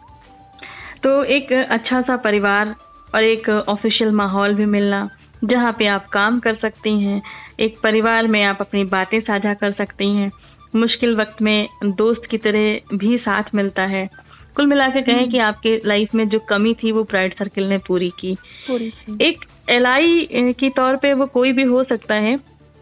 तो 1.03 1.23
एक 1.23 1.51
अच्छा 1.53 2.01
सा 2.01 2.15
परिवार 2.17 2.75
और 3.15 3.23
एक 3.23 3.49
ऑफिशियल 3.49 4.11
माहौल 4.15 4.53
भी 4.55 4.65
मिलना 4.65 5.07
जहाँ 5.45 5.71
पे 5.71 5.87
आप 5.87 6.07
काम 6.07 6.39
कर 6.39 6.55
सकती 6.55 6.99
हैं 7.03 7.21
एक 7.59 7.79
परिवार 7.83 8.27
में 8.27 8.43
आप 8.43 8.57
अपनी 8.61 8.83
बातें 8.83 9.19
साझा 9.19 9.53
कर 9.53 9.71
सकती 9.71 10.07
हैं। 10.15 10.31
मुश्किल 10.75 11.15
वक्त 11.15 11.41
में 11.41 11.67
दोस्त 11.85 12.29
की 12.31 12.37
तरह 12.37 12.97
भी 12.97 13.17
साथ 13.17 13.43
मिलता 13.55 13.83
है। 13.83 14.09
कुल 14.55 14.67
मिला 14.67 14.87
के 14.89 15.01
कहें 15.01 15.29
कि 15.29 15.37
आपके 15.37 15.79
लाइफ 15.85 16.15
में 16.15 16.27
जो 16.29 16.39
कमी 16.39 16.73
थी 16.73 16.91
वो 16.91 17.03
प्राइड 17.03 17.33
सर्किल 17.33 17.67
ने 17.69 17.77
पूरी 17.77 18.09
की। 18.19 18.35
पूरी 18.67 18.91
एक 19.21 19.45
एल 19.69 20.53
के 20.53 20.69
तौर 20.69 20.95
पे 20.95 21.13
वो 21.13 21.25
कोई 21.25 21.51
भी 21.51 21.63
हो 21.63 21.83
सकता 21.83 22.15
है। 22.15 22.37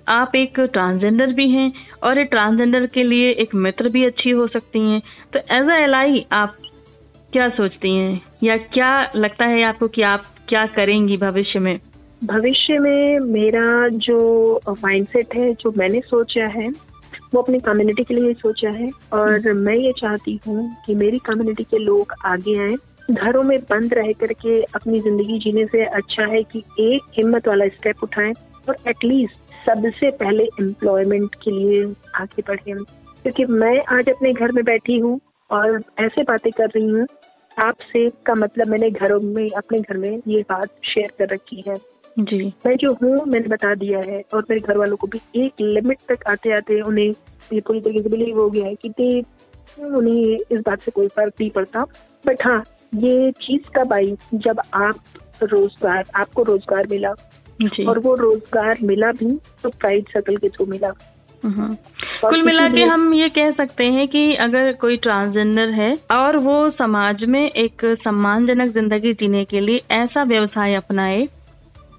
आप 0.07 0.35
एक 0.35 0.59
ट्रांसजेंडर 0.59 1.33
भी 1.33 1.49
हैं 1.49 1.71
और 2.03 2.17
एक 2.17 2.27
ट्रांसजेंडर 2.31 2.85
के 2.85 3.03
लिए 3.03 3.31
एक 3.31 3.55
मित्र 3.55 3.89
भी 3.89 4.05
अच्छी 4.05 4.29
हो 4.29 4.47
सकती 4.47 4.79
हैं। 4.79 5.01
तो 5.33 5.39
एज 5.51 5.69
अ 5.69 5.77
एल 5.77 6.23
आप 6.31 6.57
क्या 7.33 7.47
सोचती 7.49 7.95
हैं? 7.97 8.21
या 8.43 8.57
क्या 8.57 9.09
लगता 9.15 9.45
है 9.45 9.63
आपको 9.63 9.87
कि 9.87 10.01
आप 10.01 10.23
क्या 10.49 10.65
करेंगी 10.65 11.17
भविष्य 11.17 11.59
में? 11.59 11.77
भविष्य 12.23 12.77
में 12.77 13.19
मेरा 13.19 13.87
जो 13.87 14.61
माइंडसेट 14.69 15.35
है, 15.35 15.53
जो 15.53 15.73
मैंने 15.77 15.99
सोचा 16.01 16.45
है, 16.45 16.69
वो 17.33 17.41
अपनी 17.41 17.59
कम्युनिटी 17.59 18.03
के 18.03 18.13
लिए 18.13 18.33
सोचा 18.33 18.69
है। 18.69 18.89
और 19.13 19.51
मैं 19.53 19.75
ये 19.75 19.91
चाहती 19.91 20.39
हूँ 20.47 20.75
कि 20.85 20.95
मेरी 20.95 21.19
कम्युनिटी 21.19 21.63
के 21.63 21.77
लोग 21.77 22.13
आगे 22.25 22.57
आए, 22.59 22.75
घरों 23.11 23.43
में 23.43 23.59
बंद 23.59 23.93
रह 23.93 24.11
करके 24.11 24.61
अपनी 24.61 24.99
ज़िंदगी 24.99 25.39
जीने 25.39 25.65
से 25.65 25.83
अच्छा 25.85 26.25
है 26.25 26.43
कि 26.43 26.63
एक 26.79 27.11
हिम्मत 27.17 27.47
वाला 27.47 27.67
स्टेप 27.67 28.03
उठाएँ 28.03 28.33
और 28.69 28.75
एटलीस्ट 28.87 29.53
सबसे 29.65 30.11
पहले 30.11 30.43
एम्प्लॉयमेंट 30.43 31.35
के 31.35 31.51
लिए 31.51 31.83
आगे 32.15 32.41
बढ़े। 32.47 32.73
क्योंकि 32.73 33.45
मैं 33.45 33.77
आज 33.97 34.09
अपने 34.09 34.33
घर 34.33 34.51
में 34.51 34.63
बैठी 34.65 34.99
हूँ 34.99 35.19
और 35.49 35.81
ऐसे 35.99 36.23
बातें 36.23 36.51
कर 36.51 36.69
रही 36.69 36.87
हूँ। 36.87 37.07
आपसे 37.59 38.09
का 38.25 38.35
मतलब 38.35 38.67
मैंने 38.67 38.89
घरों 38.89 39.19
में, 39.19 39.49
अपने 39.49 39.79
घर 39.79 39.97
में 39.97 40.21
ये 40.27 40.41
बात 40.41 40.69
शेयर 40.83 41.11
कर 41.19 41.33
रखी 41.33 41.63
है। 41.67 41.92
जी। 42.17 42.45
मैं 42.65 42.75
जो 42.77 42.93
हूँ 42.93 43.15
मैंने 43.27 43.47
बता 43.47 43.73
दिया 43.75 43.99
है 43.99 44.21
और 44.33 44.45
मेरे 44.49 44.59
घर 44.59 44.77
वालों 44.77 44.95
को 44.95 45.07
भी 45.07 45.21
एक 45.35 45.61
लिमिट 45.61 45.99
तक 46.09 46.27
आते 46.29 46.51
आते 46.55 46.79
उन्हें 46.81 47.05
ये 47.05 47.59
पूरी 47.59 47.79
तरीके 47.79 48.01
से 48.01 48.09
बिलीव 48.09 48.39
हो 48.39 48.49
गया 48.49 48.65
है 48.65 48.75
कि 48.75 48.89
दे 48.89 49.19
उन्हें 49.79 50.37
इस 50.51 50.61
बात 50.65 50.81
से 50.81 50.91
कोई 50.91 51.07
फ़र्क 51.07 51.33
नहीं 51.39 51.49
पड़ता। 51.49 51.83
बट 52.25 52.45
हाँ 52.45 52.63
ये 52.95 53.31
चीज़ 53.39 53.69
कब 53.77 53.93
आई? 53.93 54.15
जब 54.35 54.59
आप 54.73 54.95
रोज़गार 55.43 56.03
आपको 56.15 56.43
रोज़गार 56.43 56.87
मिला। 56.91 57.13
जी. 57.61 57.85
और 57.85 57.99
वो 57.99 58.15
रोज़गार 58.15 58.77
मिला 58.83 59.11
भी 59.13 59.37
तो 59.63 59.69
प्राइड 59.69 60.09
सर्कल 60.09 60.37
के 60.37 60.49
थ्रू 60.49 60.65
मिला। 60.65 60.93
हम्म। 61.43 61.75
कुल 62.21 62.41
मिला 62.41 62.67
के 62.69 62.83
हम 62.83 63.13
ये 63.13 63.27
कह 63.29 63.51
सकते 63.53 63.83
हैं 63.85 64.07
कि 64.07 64.33
अगर 64.41 64.71
कोई 64.73 64.95
ट्रांसजेंडर 64.97 65.69
है 65.71 65.93
और 66.11 66.37
वो 66.39 66.69
समाज 66.71 67.23
में 67.25 67.41
एक 67.41 67.85
सम्मानजनक 68.03 68.73
ज़िंदगी 68.73 69.13
जीने 69.13 69.43
के 69.45 69.59
लिए 69.59 69.81
ऐसा 69.91 70.23
व्यवसाय 70.23 70.75
अपनाए 70.75 71.27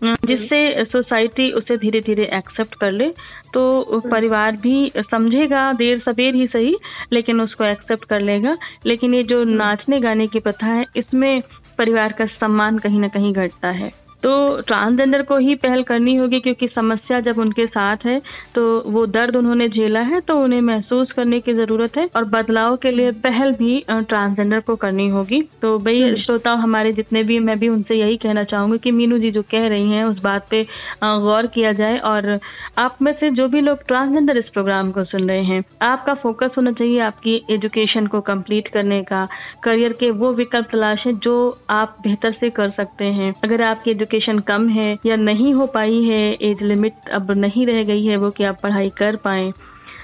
जिससे 0.05 0.85
सोसाइटी 0.85 1.51
उसे 1.53 1.77
धीरे 1.77 2.01
धीरे 2.01 2.29
एक्सेप्ट 2.35 2.75
कर 2.75 2.93
ले 2.93 3.09
तो 3.55 4.01
परिवार 4.11 4.57
भी 4.57 4.93
समझेगा, 5.01 5.73
देर 5.73 5.99
सवेर 5.99 6.35
ही 6.35 6.47
सही, 6.47 6.75
लेकिन 7.13 7.41
उसको 7.41 7.65
एक्सेप्ट 7.65 8.05
कर 8.05 8.21
लेगा। 8.21 8.57
लेकिन 8.87 9.15
ये 9.15 9.23
जो 9.23 9.43
नाचने 9.47 10.01
गाने 10.01 10.27
की 10.27 10.39
प्रथा 10.39 10.67
है, 10.67 10.85
इसमें 10.97 11.41
परिवार 11.79 12.13
का 12.13 12.27
सम्मान 12.27 12.79
कहीं 12.79 13.01
ना 13.01 13.09
कहीं 13.09 13.33
घटता 13.33 13.69
है। 13.71 13.91
तो 14.25 14.35
ट्रांसजेंडर 14.59 15.23
को 15.23 15.37
ही 15.38 15.54
पहल 15.57 15.83
करनी 15.85 16.14
होगी 16.16 16.38
क्योंकि 16.40 16.66
समस्या 16.69 17.19
जब 17.23 17.38
उनके 17.38 17.64
साथ 17.69 18.04
है 18.07 18.16
तो 18.54 18.62
वो 18.87 19.04
दर्द 19.09 19.37
उन्होंने 19.37 19.69
झेला 19.69 20.00
है 20.02 20.21
तो 20.23 20.37
उन्हें 20.38 20.61
महसूस 20.62 21.11
करने 21.12 21.40
की 21.40 21.54
ज़रूरत 21.54 21.97
है 21.99 22.09
और 22.16 22.25
बदलाव 22.28 22.76
के 22.76 22.90
लिए 22.90 23.11
पहल 23.25 23.52
भी 23.54 23.83
ट्रांसजेंडर 23.88 24.61
को 24.61 24.76
करनी 24.76 25.09
होगी 25.09 25.40
तो 25.62 25.76
भाई 25.81 26.00
हम्म। 26.00 26.21
श्रोता 26.21 26.52
हमारे 26.62 26.93
जितने 26.93 27.23
भी 27.23 27.38
मैं 27.40 27.59
भी 27.59 27.69
उनसे 27.69 27.95
यही 27.95 28.16
कहना 28.16 28.45
चाहूँगी 28.45 28.78
कि 28.78 28.90
मीनू 28.93 29.19
जी 29.19 29.31
जो 29.31 29.43
कह 29.50 29.66
रही 29.66 29.90
हैं 29.90 30.04
उस 30.04 30.23
बात 30.23 30.49
पे 30.50 30.62
गौर 31.02 31.47
किया 31.49 31.73
जाए 31.75 31.99
और 32.04 32.31
आप 32.78 32.97
में 33.02 33.12
से 33.14 33.31
जो 33.33 33.49
भी 33.49 33.61
लोग 33.61 33.87
ट्रांसजेंडर 33.87 34.38
इस 34.38 34.49
प्रोग्राम 34.50 34.90
को 34.93 35.04
सुन 35.04 35.28
रहे 35.28 35.43
हैं 35.43 35.62
आपका 35.83 36.14
फोकस 36.23 36.57
होना 36.57 36.73
चाहिए 36.73 36.99
आपकी 37.02 37.37
एजुकेशन 37.50 38.07
को 38.07 38.21
कंप्लीट 38.23 38.69
करने 38.71 39.02
का 39.04 39.25
करियर 39.64 39.93
के 39.95 40.11
वो 40.16 40.33
विकल्प 40.35 40.69
तलाशें 40.73 41.14
जो 41.21 41.37
आप 41.73 41.97
बेहतर 42.02 42.33
से 42.35 42.50
कर 42.52 42.71
सकते 42.73 43.04
हैं 43.12 43.33
अगर 43.45 43.62
आपकी 43.64 43.90
एजुकेशन 43.90 44.12
एजुकेशन 44.14 44.38
कम 44.38 44.68
है 44.68 44.99
या 45.06 45.16
नहीं 45.16 45.52
हो 45.54 45.66
पाई 45.66 46.02
है 46.04 46.21
एज 46.42 46.62
लिमिट 46.62 47.09
अब 47.12 47.30
नहीं 47.30 47.66
रह 47.66 47.83
गई 47.85 48.04
है 48.04 48.16
वो 48.16 48.30
कि 48.30 48.44
आप 48.44 48.59
पढ़ाई 48.62 48.90
कर 48.90 49.16
पाए। 49.16 49.52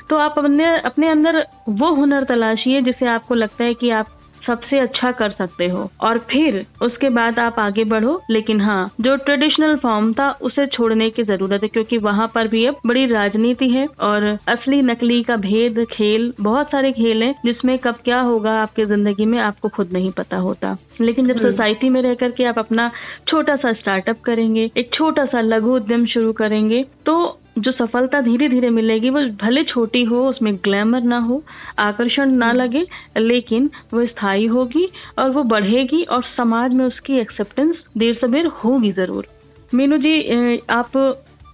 तो 0.08 0.16
आप 0.16 0.38
अपने 0.38 0.64
अपने 0.80 1.08
अंदर 1.08 1.46
वो 1.68 1.94
हुनर 1.94 2.24
तलाशिए 2.24 2.80
जिसे 2.80 3.06
आपको 3.06 3.34
लगता 3.34 3.64
है 3.64 3.74
कि 3.74 3.90
आप 3.90 4.06
सबसे 4.46 4.78
अच्छा 4.78 5.10
कर 5.12 5.32
सकते 5.32 5.66
हो। 5.68 5.90
और 6.00 6.18
फिर 6.30 6.64
उसके 6.82 7.08
बाद 7.10 7.38
आप 7.38 7.58
आगे 7.58 7.84
बढ़ो। 7.86 8.20
लेकिन 8.30 8.60
हाँ 8.60 8.90
जो 9.00 9.14
ट्रेडिशनल 9.16 9.76
फॉर्म 9.76 10.12
था 10.12 10.28
उसे 10.42 10.66
छोड़ने 10.68 11.08
की 11.10 11.22
ज़रूरत 11.22 11.62
है 11.62 11.68
क्योंकि 11.68 11.98
वहाँ 12.00 12.26
पर 12.34 12.48
भी 12.48 12.64
अब 12.66 12.76
बड़ी 12.86 13.06
राजनीति 13.06 13.68
है 13.68 13.86
और 14.02 14.24
असली 14.48 14.80
नकली 14.82 15.22
का 15.22 15.36
भेद 15.38 15.84
खेल 15.92 16.32
बहुत 16.40 16.70
सारे 16.70 16.92
खेल 16.92 17.22
हैं 17.22 17.34
जिसमें 17.44 17.76
कब 17.78 17.94
क्या 18.04 18.20
होगा 18.20 18.52
आपकी 18.60 18.84
ज़िंदगी 18.86 19.26
में 19.26 19.38
आपको 19.40 19.68
खुद 19.68 19.92
नहीं 19.92 20.10
पता 20.12 20.36
होता। 20.38 20.76
लेकिन 21.00 21.26
जब 21.26 21.40
सोसाइटी 21.40 21.86
हम्म। 21.86 21.94
में 21.94 22.02
रह 22.02 22.14
करके 22.14 22.44
आप 22.44 22.58
अपना 22.58 22.90
छोटा 23.28 23.56
सा 23.56 23.72
स्टार्टअप 23.72 24.20
करेंगे 24.24 24.70
एक 24.76 24.92
छोटा 24.94 25.24
सा 25.26 25.40
लघु 25.40 25.74
उद्यम 25.76 26.06
शुरू 26.06 26.32
करेंगे 26.32 26.84
तो 27.06 27.16
जो 27.58 27.70
सफलता 27.70 28.20
धीरे 28.20 28.48
धीरे 28.48 28.68
मिलेगी 28.70 29.10
वो 29.10 29.20
भले 29.40 29.62
छोटी 29.64 30.02
हो 30.04 30.26
उसमें 30.28 30.54
ग्लैमर 30.56 31.02
ना 31.02 31.18
हो 31.18 31.42
आकर्षण 31.78 32.30
ना 32.30 32.48
हम्म। 32.48 32.58
लगे 32.58 32.84
लेकिन 33.18 33.70
वो 33.94 34.04
स्थायी 34.06 34.46
होगी 34.46 34.88
और 35.18 35.30
वो 35.30 35.42
बढ़ेगी 35.46 36.02
और 36.10 36.22
समाज 36.36 36.74
में 36.74 36.84
उसकी 36.84 37.18
एक्सेप्टेंस 37.18 37.76
देर 37.98 38.14
सबेर 38.14 38.46
होगी 38.64 38.92
ज़रूर 38.92 39.26
मीनू 39.74 39.96
जी 39.98 40.56
आप 40.70 40.96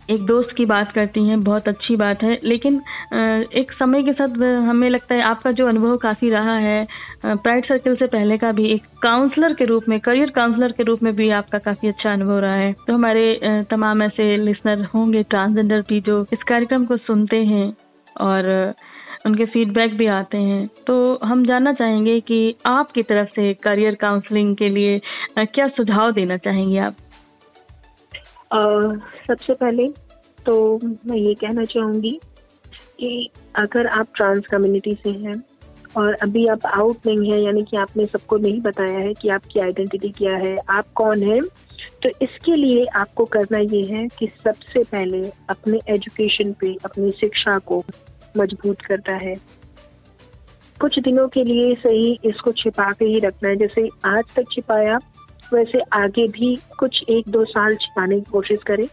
एक 0.08 0.24
दोस्त 0.26 0.50
की 0.56 0.64
बात 0.66 0.90
करती 0.92 1.26
हैं, 1.28 1.42
बहुत 1.44 1.68
अच्छी 1.68 1.96
बात 1.96 2.22
है, 2.22 2.38
लेकिन 2.44 2.80
एक 3.54 3.72
समय 3.72 4.02
के 4.02 4.12
साथ 4.12 4.42
हमें 4.68 4.88
लगता 4.90 5.14
है 5.14 5.22
आपका 5.22 5.50
जो 5.52 5.66
अनुभव 5.66 5.96
काफ़ी 5.96 6.30
रहा 6.30 6.56
है 6.56 6.86
प्राइड 7.24 7.66
सर्कल 7.66 7.96
से 7.96 8.06
पहले 8.06 8.36
का 8.36 8.50
भी 8.52 8.66
एक 8.66 8.82
काउंसलर 9.02 9.54
के 9.54 9.64
रूप 9.64 9.88
में 9.88 9.98
करियर 10.00 10.30
काउंसलर 10.30 10.72
के 10.72 10.82
रूप 10.82 11.02
में 11.02 11.14
भी 11.16 11.30
आपका 11.32 11.58
काफ़ी 11.60 11.88
अच्छा 11.88 12.12
अनुभव 12.12 12.38
रहा 12.38 12.54
है। 12.54 12.72
तो 12.86 12.94
हमारे 12.94 13.64
तमाम 13.70 14.02
ऐसे 14.02 14.36
लिसनर 14.36 14.84
होंगे 14.94 15.22
ट्रांसजेंडर 15.24 15.80
भी 15.88 16.00
जो 16.00 16.24
इस 16.32 16.42
कार्यक्रम 16.42 16.84
को 16.84 16.96
सुनते 16.98 17.36
हैं 17.44 17.72
और 18.20 18.74
उनके 19.26 19.44
फीडबैक 19.44 19.96
भी 19.96 20.06
आते 20.08 20.38
हैं। 20.38 20.66
तो 20.86 21.18
हम 21.24 21.44
जानना 21.44 21.72
चाहेंगे 21.72 22.18
कि 22.20 22.54
आपकी 22.66 23.02
तरफ़ 23.02 23.28
से 23.30 23.52
करियर 23.62 23.94
काउंसलिंग 24.00 24.54
के 24.56 24.68
लिए 24.68 25.00
क्या 25.38 25.66
सुझाव 25.68 26.12
देना 26.12 26.36
चाहेंगे 26.36 26.78
आप? 26.78 26.96
सबसे 28.50 29.54
पहले 29.54 29.88
तो 30.38 30.78
मैं 31.06 31.16
ये 31.16 31.34
कहना 31.34 31.64
चाहूँगी 31.64 32.18
कि 32.98 33.30
अगर 33.56 33.86
आप 33.88 34.08
ट्रांस 34.16 34.46
कम्युनिटी 34.50 34.94
से 35.02 35.10
हैं 35.10 35.42
और 35.96 36.14
अभी 36.14 36.46
आप 36.46 36.66
आउट 36.66 37.06
नहीं 37.06 37.30
है, 37.32 37.40
यानी 37.42 37.62
कि 37.64 37.76
आपने 37.76 38.04
सबको 38.06 38.36
नहीं 38.38 38.60
बताया 38.60 38.98
है 38.98 39.12
कि 39.14 39.28
आपकी 39.28 39.60
आइडेंटिटी 39.60 40.08
क्या 40.10 40.36
है, 40.36 40.56
आप 40.70 40.92
कौन 40.94 41.22
है 41.22 41.40
तो 42.02 42.08
इसके 42.22 42.54
लिए 42.54 42.84
आपको 42.96 43.24
करना 43.26 43.58
ये 43.58 43.82
है 43.86 44.06
कि 44.08 44.26
सबसे 44.44 44.82
पहले 44.84 45.22
अपने 45.50 45.80
एजुकेशन 45.88 46.52
पे, 46.52 46.74
अपनी 46.84 47.10
शिक्षा 47.10 47.58
को 47.60 47.82
मज़बूत 48.36 48.80
करना 48.82 49.16
है। 49.18 49.34
कुछ 50.80 50.98
दिनों 50.98 51.26
के 51.28 51.44
लिए 51.44 51.74
सही 51.74 52.18
इसको 52.24 52.52
छिपा 52.52 52.90
के 52.92 53.04
ही 53.04 53.18
रखना 53.20 53.48
है। 53.48 53.56
जैसे 53.56 53.88
आज 54.06 54.24
तक 54.36 54.52
छिपाया 54.52 54.98
वैसे 55.52 55.80
आगे 55.94 56.26
भी 56.28 56.54
कुछ 56.78 57.02
एक 57.08 57.28
दो 57.28 57.44
साल 57.44 57.74
छिपाने 57.74 58.16
की 58.16 58.30
कोशिश 58.32 58.58
करें। 58.66 58.86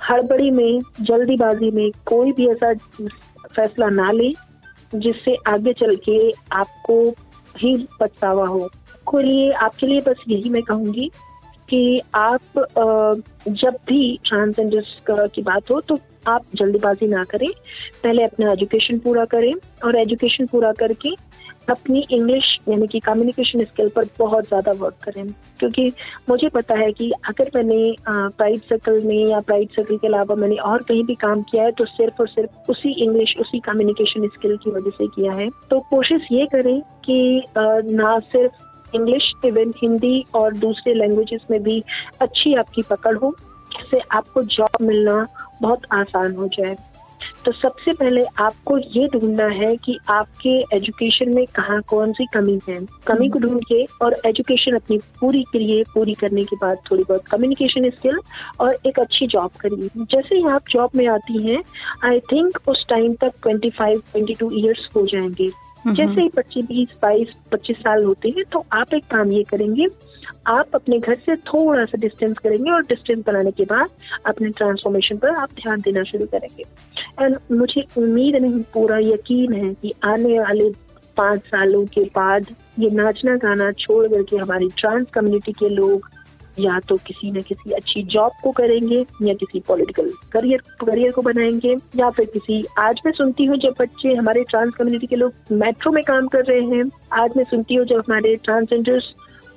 हड़बड़ी 0.00 0.50
में, 0.50 0.80
जल्दीबाजी 1.00 1.70
में 1.70 1.90
कोई 2.06 2.32
भी 2.32 2.48
ऐसा 2.48 2.72
फैसला 3.46 3.88
ना 3.90 4.10
ले, 4.12 4.32
जिससे 4.92 5.34
आगे 5.48 5.72
चल 5.72 5.96
के 6.08 6.30
आपको 6.52 7.02
ही 7.56 7.74
पछतावा 8.00 8.46
हो। 8.46 8.70
को 9.06 9.18
लिए, 9.18 9.50
आपके 9.52 9.86
लिए 9.86 10.00
बस 10.00 10.24
यही 10.28 10.50
मैं 10.50 10.62
कहूँगी 10.62 11.10
कि 11.68 12.00
आप 12.14 12.40
जब 13.48 13.76
भी 13.88 14.18
ट्रांसजेंडर्स 14.24 14.94
की 15.10 15.42
बात 15.42 15.70
हो 15.70 15.80
तो 15.80 15.98
आप 16.28 16.44
जल्दबाजी 16.54 17.06
ना 17.06 17.22
करें। 17.24 17.48
पहले 18.02 18.24
अपना 18.24 18.52
एजुकेशन 18.52 18.98
पूरा 18.98 19.24
करें 19.24 19.52
और 19.84 19.96
एजुकेशन 19.96 20.46
पूरा 20.46 20.72
करके 20.72 21.14
अपनी 21.70 22.04
इंग्लिश 22.10 22.56
यानी 22.68 22.86
कि 22.86 23.00
कम्युनिकेशन 23.00 23.64
स्किल 23.64 23.88
पर 23.88 24.06
बहुत 24.18 24.44
ज़्यादा 24.44 24.72
वर्क 24.78 24.96
करें। 25.04 25.26
क्योंकि 25.58 25.92
मुझे 26.28 26.48
पता 26.48 26.74
है 26.74 26.90
कि 26.92 27.10
अगर 27.28 27.50
मैंने 27.56 27.94
प्राइड 28.08 28.60
सर्कल 28.60 29.02
में 29.04 29.24
या 29.26 29.40
प्राइड 29.40 29.68
सर्कल 29.70 29.96
के 29.96 30.06
अलावा 30.06 30.34
मैंने 30.34 30.56
और 30.56 30.82
कहीं 30.82 31.04
भी 31.04 31.14
काम 31.16 31.42
किया 31.42 31.64
है 31.64 31.70
तो 31.72 31.84
सिर्फ़ 31.86 32.20
और 32.20 32.28
सिर्फ़ 32.28 32.70
उसी 32.70 32.92
इंग्लिश 33.04 33.34
उसी 33.40 33.60
कम्युनिकेशन 33.60 34.26
स्किल 34.28 34.56
की 34.56 34.70
वजह 34.70 34.90
से 34.90 35.06
किया 35.06 35.32
है। 35.32 35.48
तो 35.70 35.80
कोशिश 35.90 36.26
ये 36.32 36.46
करें 36.46 36.80
कि 37.04 37.44
ना 37.58 38.18
सिर्फ़ 38.32 38.96
इंग्लिश 38.96 39.32
इवन 39.44 39.72
हिंदी 39.76 40.24
और 40.34 40.54
दूसरे 40.56 40.94
लैंग्वेजेस 40.94 41.46
में 41.50 41.62
भी 41.62 41.82
अच्छी 42.20 42.54
आपकी 42.54 42.82
पकड़ 42.82 43.16
हो, 43.16 43.34
जिससे 43.72 44.00
आपको 44.12 44.42
जॉब 44.50 44.82
मिलना 44.82 45.26
बहुत 45.62 45.86
आसान 45.92 46.34
हो 46.36 46.48
जाए। 46.48 46.76
तो 47.44 47.52
सबसे 47.52 47.92
पहले 47.92 48.24
आपको 48.38 48.76
ये 48.78 49.06
ढूंढना 49.12 49.46
है 49.54 49.74
कि 49.76 49.98
आपके 50.08 50.50
एजुकेशन 50.76 51.32
में 51.34 51.44
कहाँ 51.54 51.80
कौन 51.88 52.12
सी 52.12 52.26
कमी 52.34 52.58
है। 52.68 52.78
कमी 53.06 53.28
को 53.28 53.38
ढूंढ 53.38 53.60
के 53.62 53.84
और 54.02 54.16
एजुकेशन 54.26 54.76
अपनी 54.76 54.98
पूरी 55.20 55.42
करिए 55.52 55.82
पूरी 55.94 56.14
करने 56.14 56.44
के 56.44 56.56
बाद 56.56 56.78
थोड़ी 56.90 57.02
बहुत 57.02 57.26
कम्युनिकेशन 57.26 57.88
स्किल 57.90 58.18
और 58.60 58.78
एक 58.86 59.00
अच्छी 59.00 59.26
जॉब 59.26 59.50
करिए। 59.60 59.88
जैसे 59.98 60.36
ही 60.36 60.44
आप 60.50 60.68
जॉब 60.70 60.90
में 60.96 61.06
आती 61.08 61.42
हैं 61.42 61.62
आई 62.04 62.20
थिंक 62.32 62.58
उस 62.68 62.86
टाइम 62.88 63.14
तक 63.14 63.32
twenty 63.42 63.70
five 63.70 64.02
twenty 64.12 64.34
two 64.34 64.50
years 64.54 64.88
हो 64.96 65.06
जाएँगे। 65.06 65.50
जैसे 65.86 66.20
ही 66.20 66.28
पच्चीस 66.28 66.64
बीस 66.64 66.88
बाईस 67.02 67.28
पच्चीस 67.52 67.76
साल 67.76 68.04
होते 68.04 68.28
हैं 68.28 68.44
तो 68.52 68.64
आप 68.72 68.92
एक 68.94 69.04
काम 69.04 69.32
ये 69.32 69.42
करेंगे 69.42 69.86
आप 70.46 70.68
अपने 70.74 70.98
घर 70.98 71.14
से 71.14 71.36
थोड़ा 71.36 71.84
सा 71.84 71.98
डिस्टेंस 71.98 72.38
करेंगे 72.38 72.70
और 72.70 72.82
डिस्टेंस 72.82 73.24
बनाने 73.26 73.50
के 73.50 73.64
बाद 73.64 73.90
अपने 74.26 74.48
ट्रांसफॉर्मेशन 74.48 75.16
पर 75.16 75.30
आप 75.30 75.48
ध्यान 75.52 75.80
देना 75.80 76.02
शुरू 76.02 76.26
करेंगे। 76.26 76.64
एंड 77.24 77.36
मुझे 77.52 77.84
उम्मीद 77.98 78.36
नहीं, 78.36 78.62
पूरा 78.74 78.98
यकीन 78.98 79.52
है 79.52 79.74
कि 79.74 79.92
आने 80.04 80.38
वाले 80.40 80.70
पाँच 81.16 81.40
सालों 81.40 81.84
के 81.84 82.04
बाद 82.04 82.46
ये 82.78 82.90
नाचना 82.90 83.36
गाना 83.36 83.70
छोड़ 83.72 84.06
करके 84.08 84.36
हमारी 84.36 84.68
ट्रांस 84.78 85.06
कम्युनिटी 85.14 85.52
के 85.52 85.68
लोग 85.68 86.10
या 86.58 86.78
तो 86.80 86.96
किसी 86.96 87.30
न 87.30 87.40
किसी 87.40 87.70
अच्छी 87.70 88.02
जॉब 88.02 88.32
को 88.42 88.50
करेंगे 88.50 89.06
या 89.22 89.34
किसी 89.34 89.60
पॉलिटिकल 89.60 90.10
करियर 90.32 90.62
करियर 90.86 91.12
को 91.12 91.22
बनाएँगे 91.22 91.76
या 91.96 92.10
फिर 92.10 92.26
किसी, 92.26 92.64
आज 92.78 93.00
मैं 93.06 93.12
सुनती 93.12 93.44
हूँ 93.44 93.56
जब 93.56 93.74
बच्चे 93.80 94.14
हमारे 94.14 94.42
ट्रांस 94.44 94.74
कम्युनिटी 94.74 95.06
के 95.06 95.16
लोग 95.16 95.32
मेट्रो 95.52 95.92
में 95.92 96.02
काम 96.04 96.26
कर 96.28 96.44
रहे 96.44 96.76
हैं, 96.76 96.84
आज 97.12 97.30
मैं 97.36 97.44
सुनती 97.44 97.74
हूँ 97.74 97.86
जब 97.86 98.02
हमारे 98.08 98.36
ट्रांसजेंडर्स 98.36 99.04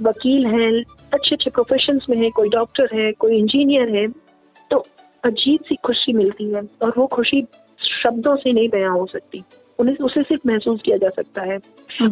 वकील 0.02 0.46
हैं 0.48 0.72
अच्छे 1.14 1.36
अच्छे 1.36 1.50
प्रोफेशन 1.50 2.00
में 2.10 2.18
है 2.18 2.30
कोई 2.30 2.50
डॉक्टर 2.50 2.90
है 2.94 3.12
कोई 3.12 3.38
इंजीनियर 3.38 3.96
है 3.96 4.08
तो 4.72 4.86
अजीब 5.24 5.60
सी 5.60 5.76
खुशी 5.76 6.14
मिलती 6.14 6.50
है 6.52 6.62
और 6.82 6.94
वो 6.98 7.08
खुशी 7.08 7.42
शब्दों 7.80 8.36
से 8.36 8.52
नहीं 8.52 8.70
बयां 8.70 8.92
हो 8.92 9.06
सकती। 9.06 9.44
उन्हें 9.80 9.96
उसे 9.98 10.22
सिर्फ़ 10.22 10.48
महसूस 10.48 10.82
किया 10.82 10.98
जा 10.98 11.10
सकता 11.10 11.42
है। 11.42 11.58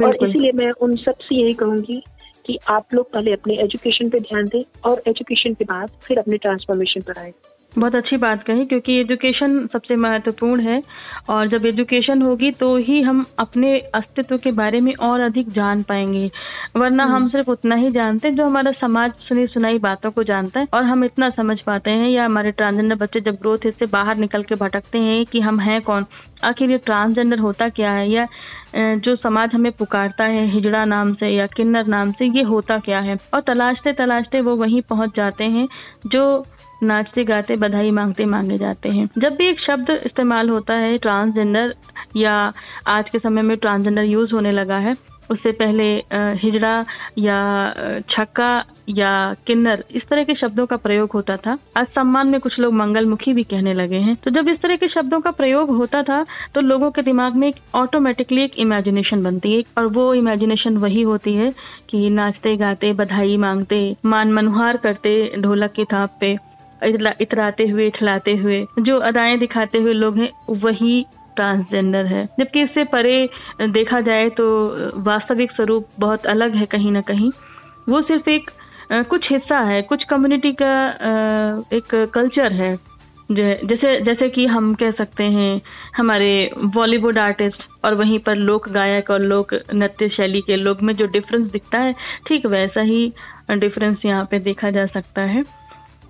और 0.03 0.15
इसीलिए 0.15 0.51
मैं 0.51 0.71
उन 0.81 0.95
सबसे 0.95 1.35
यही 1.35 1.53
कहूँगी 1.53 2.01
कि 2.45 2.57
आप 2.69 2.93
लोग 2.93 3.11
पहले 3.11 3.33
अपने 3.33 3.53
एजुकेशन 3.53 4.09
पे 4.09 4.19
ध्यान 4.19 4.47
दें 4.47 4.61
और 4.85 5.01
एजुकेशन 5.07 5.53
के 5.53 5.65
बाद 5.65 5.89
फिर 6.03 6.19
अपने 6.19 6.37
ट्रांसफॉर्मेशन 6.37 7.01
पर 7.01 7.19
आए। 7.19 7.33
बहुत 7.77 7.95
अच्छी 7.95 8.17
बात 8.17 8.43
कही 8.43 8.65
क्योंकि 8.65 8.99
एजुकेशन 8.99 9.67
सबसे 9.67 9.95
महत्वपूर्ण 9.95 10.61
है 10.61 10.81
और 11.29 11.47
जब 11.47 11.65
एजुकेशन 11.65 12.21
होगी 12.21 12.51
तो 12.51 12.75
ही 12.77 13.01
हम 13.01 13.23
अपने 13.39 13.71
अस्तित्व 13.95 14.37
के 14.37 14.51
बारे 14.51 14.79
में 14.79 14.93
और 14.95 15.19
अधिक 15.19 15.49
जान 15.49 15.81
पाएँगे। 15.83 16.29
वरना 16.75 17.03
हम 17.03 17.11
हम्म। 17.13 17.29
सिर्फ़ 17.29 17.49
उतना 17.51 17.75
ही 17.75 17.89
जानते 17.91 18.27
हैं 18.27 18.35
जो 18.35 18.45
हमारा 18.45 18.71
समाज 18.71 19.11
सुनी 19.19 19.45
सुनाई 19.47 19.77
बातों 19.79 20.11
को 20.11 20.23
जानता 20.23 20.59
है 20.59 20.67
और 20.73 20.83
हम 20.83 21.03
इतना 21.03 21.29
समझ 21.29 21.59
पाते 21.61 21.91
हैं 21.91 22.09
या 22.09 22.25
हमारे 22.25 22.51
ट्रांसजेंडर 22.51 22.95
बच्चे 22.95 23.19
जब 23.21 23.35
ग्रोथ 23.41 23.69
से 23.71 23.85
बाहर 23.85 24.17
निकल 24.17 24.43
के 24.43 24.55
भटकते 24.55 24.99
हैं 24.99 25.23
कि 25.25 25.39
हम 25.39 25.59
हैं 25.59 25.81
कौन? 25.81 26.05
आखिर 26.43 26.71
ये 26.71 26.77
ट्रांसजेंडर 26.77 27.39
होता 27.39 27.67
क्या 27.69 27.91
है? 27.91 28.09
या 28.11 28.27
जो 28.75 29.15
समाज 29.15 29.53
हमें 29.53 29.71
पुकारता 29.71 30.23
है 30.25 30.45
हिजड़ा 30.53 30.83
नाम 30.85 31.13
से 31.13 31.29
या 31.29 31.45
किन्नर 31.47 31.87
नाम 31.87 32.11
से 32.11 32.25
ये 32.37 32.43
होता 32.43 32.77
क्या 32.79 32.99
है? 32.99 33.17
और 33.33 33.41
तलाशते 33.41 33.91
तलाशते 33.93 34.41
वो 34.41 34.55
वहीं 34.55 34.81
पहुँच 34.89 35.15
जाते 35.17 35.43
हैं 35.45 35.67
जो 36.07 36.43
नाचते 36.83 37.23
गाते 37.23 37.55
बधाई 37.55 37.91
मांगते 37.91 38.25
मांगे 38.25 38.57
जाते 38.57 38.89
हैं। 38.89 39.07
जब 39.17 39.35
भी 39.35 39.49
एक 39.49 39.59
शब्द 39.59 39.89
इस्तेमाल 40.05 40.49
होता 40.49 40.73
है 40.75 40.97
ट्रांसजेंडर 40.97 41.73
या 42.17 42.33
आज 42.87 43.09
के 43.09 43.19
समय 43.19 43.41
में 43.41 43.57
ट्रांसजेंडर 43.57 44.03
यूज़ 44.03 44.33
होने 44.33 44.51
लगा 44.51 44.77
है 44.77 44.93
उससे 45.31 45.51
पहले 45.53 45.83
हिजड़ा 46.39 46.73
या 47.19 47.37
छक्का 48.09 48.51
या 48.89 49.11
किन्नर, 49.47 49.83
इस 49.91 50.07
तरह 50.09 50.23
के 50.23 50.33
शब्दों 50.35 50.65
का 50.65 50.77
प्रयोग 50.77 51.11
होता 51.11 51.37
था। 51.37 51.57
आज 51.77 51.87
सम्मान 51.89 52.29
में 52.29 52.39
कुछ 52.39 52.59
लोग 52.59 52.73
मंगलमुखी 52.73 53.33
भी 53.33 53.43
कहने 53.45 53.73
लगे 53.73 53.97
हैं। 53.97 54.15
तो 54.15 54.31
जब 54.31 54.49
इस 54.49 54.61
तरह 54.61 54.75
के 54.75 54.87
शब्दों 54.89 55.19
का 55.19 55.31
प्रयोग 55.33 55.69
होता 55.71 56.01
था 56.03 56.23
तो 56.55 56.61
लोगों 56.63 56.91
के 56.91 57.01
दिमाग 57.01 57.35
में 57.35 57.47
एक 57.47 57.55
ऑटोमेटिकली 57.75 58.43
एक 58.43 58.59
इमेजिनेशन 58.59 59.23
बनती 59.23 59.55
है। 59.55 59.63
और 59.77 59.87
वो 59.89 60.13
इमेजिनेशन 60.13 60.77
वही 60.77 61.01
होती 61.03 61.35
है 61.35 61.49
कि 61.89 62.09
नाचते, 62.11 62.55
गाते, 62.57 62.91
बधाई 62.93 63.37
मांगते, 63.37 63.95
मान 64.05 64.31
मनुहार 64.33 64.77
करते, 64.77 65.15
ढोलक 65.39 65.71
की 65.71 65.85
थाप 65.85 66.17
पे 66.21 66.37
इतराते 66.81 67.67
हुए 67.67 67.89
खिलाते 67.89 68.35
हुए, 68.37 68.65
जो 68.79 68.97
अदाएँ 69.01 69.37
दिखाते 69.39 69.77
हुए 69.77 69.93
लोग 69.93 70.17
हैं, 70.17 70.29
वही 70.61 71.05
ट्रांसजेंडर 71.35 72.05
है। 72.05 72.25
जबकि 72.39 72.61
इससे 72.63 72.83
परे 72.91 73.27
देखा 73.63 73.99
जाए 74.01 74.29
तो 74.31 74.45
वास्तविक 75.03 75.51
स्वरूप 75.51 75.87
बहुत 75.99 76.25
अलग 76.27 76.55
है 76.55 76.65
कहीं 76.67 76.91
ना 76.91 77.01
कहीं। 77.03 77.31
वो 77.89 78.01
सिर्फ़ 78.01 78.29
एक 78.29 78.49
कुछ 79.09 79.31
हिस्सा 79.31 79.59
है, 79.59 79.81
कुछ 79.81 80.03
कम्युनिटी 80.09 80.51
का 80.61 80.73
एक 81.73 81.95
कल्चर 82.13 82.53
है। 82.53 82.71
जैसे 83.29 83.99
जैसे 84.01 84.27
कि 84.29 84.45
हम 84.45 84.73
कह 84.75 84.91
सकते 84.91 85.23
हैं, 85.25 85.61
हमारे 85.97 86.49
बॉलीवुड 86.75 87.17
आर्टिस्ट 87.17 87.63
और 87.85 87.93
वहीं 87.95 88.19
पर 88.19 88.35
लोक 88.37 88.67
गायक 88.69 89.09
और 89.09 89.21
लोक 89.23 89.53
नृत्य 89.73 90.07
शैली 90.09 90.41
के 90.41 90.55
लोग 90.55 90.81
में 90.81 90.93
जो 90.93 91.05
डिफरेंस 91.07 91.49
दिखता 91.51 91.81
है, 91.81 91.91
ठीक 92.27 92.45
वैसा 92.45 92.81
ही 92.81 93.11
डिफरेंस 93.51 93.97
यहाँ 94.05 94.27
पे 94.31 94.39
देखा 94.41 94.69
जा 94.71 94.85
सकता 94.87 95.21
है। 95.23 95.43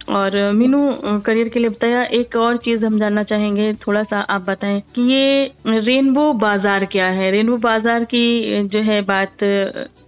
और 0.09 0.51
मीनू 0.53 0.79
करियर 1.25 1.49
के 1.49 1.59
लिए 1.59 1.69
बताया, 1.69 2.01
एक 2.03 2.35
और 2.35 2.57
चीज़ 2.57 2.85
हम 2.85 2.99
जानना 2.99 3.23
चाहेंगे 3.23 3.71
थोड़ा 3.77 4.03
सा 4.03 4.19
आप 4.19 4.41
बताएँ 4.41 4.79
कि 4.95 5.01
ये 5.03 5.51
रेनबो 5.67 6.31
बाज़ार 6.39 6.85
क्या 6.85 7.07
है? 7.07 7.29
रेनबो 7.31 7.57
बाज़ार 7.59 8.03
की 8.05 8.63
जो 8.65 8.81
है 8.81 9.01
बात 9.03 9.43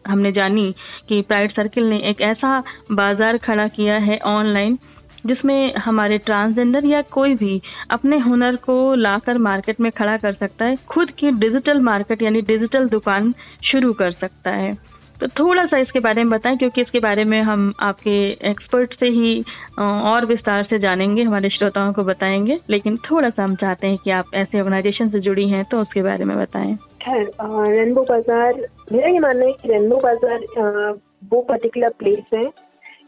हमने 0.08 0.31
जानी 0.31 0.73
कि 1.10 1.21
प्राइड 1.21 1.51
सर्किल 1.51 1.89
ने 1.89 1.99
एक 2.10 2.21
ऐसा 2.23 2.60
बाज़ार 2.91 3.38
खड़ा 3.38 3.67
किया 3.69 3.97
है 3.99 4.17
ऑनलाइन, 4.27 4.77
जिसमें 5.25 5.75
हमारे 5.75 6.17
ट्रांसजेंडर 6.17 6.86
या 6.86 7.01
कोई 7.12 7.36
भी 7.36 7.62
अपने 7.91 8.17
हुनर 8.19 8.55
को 8.55 8.93
लाकर 8.95 9.38
मार्केट 9.39 9.79
में 9.81 9.91
खड़ा 9.91 10.17
कर 10.17 10.34
सकता 10.34 10.65
है, 10.65 10.75
खुद 10.88 11.12
की 11.12 11.31
डिजिटल 11.34 11.79
मार्केट 11.81 12.21
यानी 12.21 12.41
डिजिटल 12.43 12.89
दुकान 12.89 13.34
शुरू 13.63 13.93
कर 13.93 14.12
सकता 14.13 14.51
है। 14.51 14.73
तो 15.21 15.28
थोड़ा 15.30 15.65
सा 15.65 15.78
इसके 15.78 15.99
बारे 15.99 16.23
में 16.23 16.30
बताएँ, 16.30 16.58
क्योंकि 16.58 16.82
इसके 16.82 16.99
बारे 16.99 17.23
में 17.25 17.39
हम 17.43 17.73
आपके 17.82 18.15
एक्सपर्ट 18.49 18.93
से 18.99 19.08
ही 19.10 19.43
और 19.80 20.25
विस्तार 20.25 20.65
से 20.65 20.80
जानेंगे, 20.80 21.23
हमारे 21.23 21.49
श्रोताओं 21.49 21.93
को 21.93 22.04
बताएँगे। 22.04 22.60
लेकिन 22.69 22.97
थोड़ा 23.06 23.30
सा 23.30 23.43
हम 23.43 23.56
चाहते 23.56 23.88
हैं 23.88 23.97
कि 23.97 24.12
आप 24.12 24.34
ऐसे 24.36 24.60
ऑर्गेनाइजेशन 24.60 25.10
से 25.10 25.19
जुड़ी 25.19 25.47
हैं 25.49 25.63
तो 25.65 25.82
उसके 25.82 26.01
बारे 26.01 26.25
में 26.25 26.38
बताएँ। 26.38 26.75
खैर 27.01 27.32
रेनबो 27.75 28.01
बाज़ार 28.04 28.54
मेरा 28.91 29.10
ये 29.10 29.19
मानना 29.19 29.45
है 29.45 29.51
कि 29.54 29.69
रेनबो 29.69 29.97
बाज़ार 30.04 30.99
वो 31.25 31.41
पर्टिकुलर 31.43 31.93
प्लेस 31.99 32.23
है। 32.34 32.43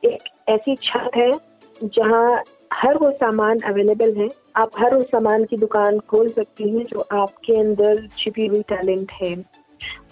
एक 0.06 0.30
ऐसी 0.50 0.76
छत 0.84 1.12
है, 1.16 1.32
जहाँ 1.86 2.44
हर 2.74 2.98
वो 2.98 3.10
सामान 3.14 3.60
अवेलेबल 3.66 4.16
है। 4.18 4.28
आप 4.56 4.72
हर 4.80 4.94
उस 4.96 5.06
सामान 5.06 5.44
की 5.46 5.58
दुकान 5.58 6.00
खोल 6.10 6.28
सकती 6.30 6.70
हैं, 6.70 6.84
जो 6.86 7.08
आपके 7.14 7.60
अंदर 7.60 8.08
छिपी 8.18 8.46
हुई 8.48 8.62
टैलेंट 8.70 9.12
है। 9.22 9.36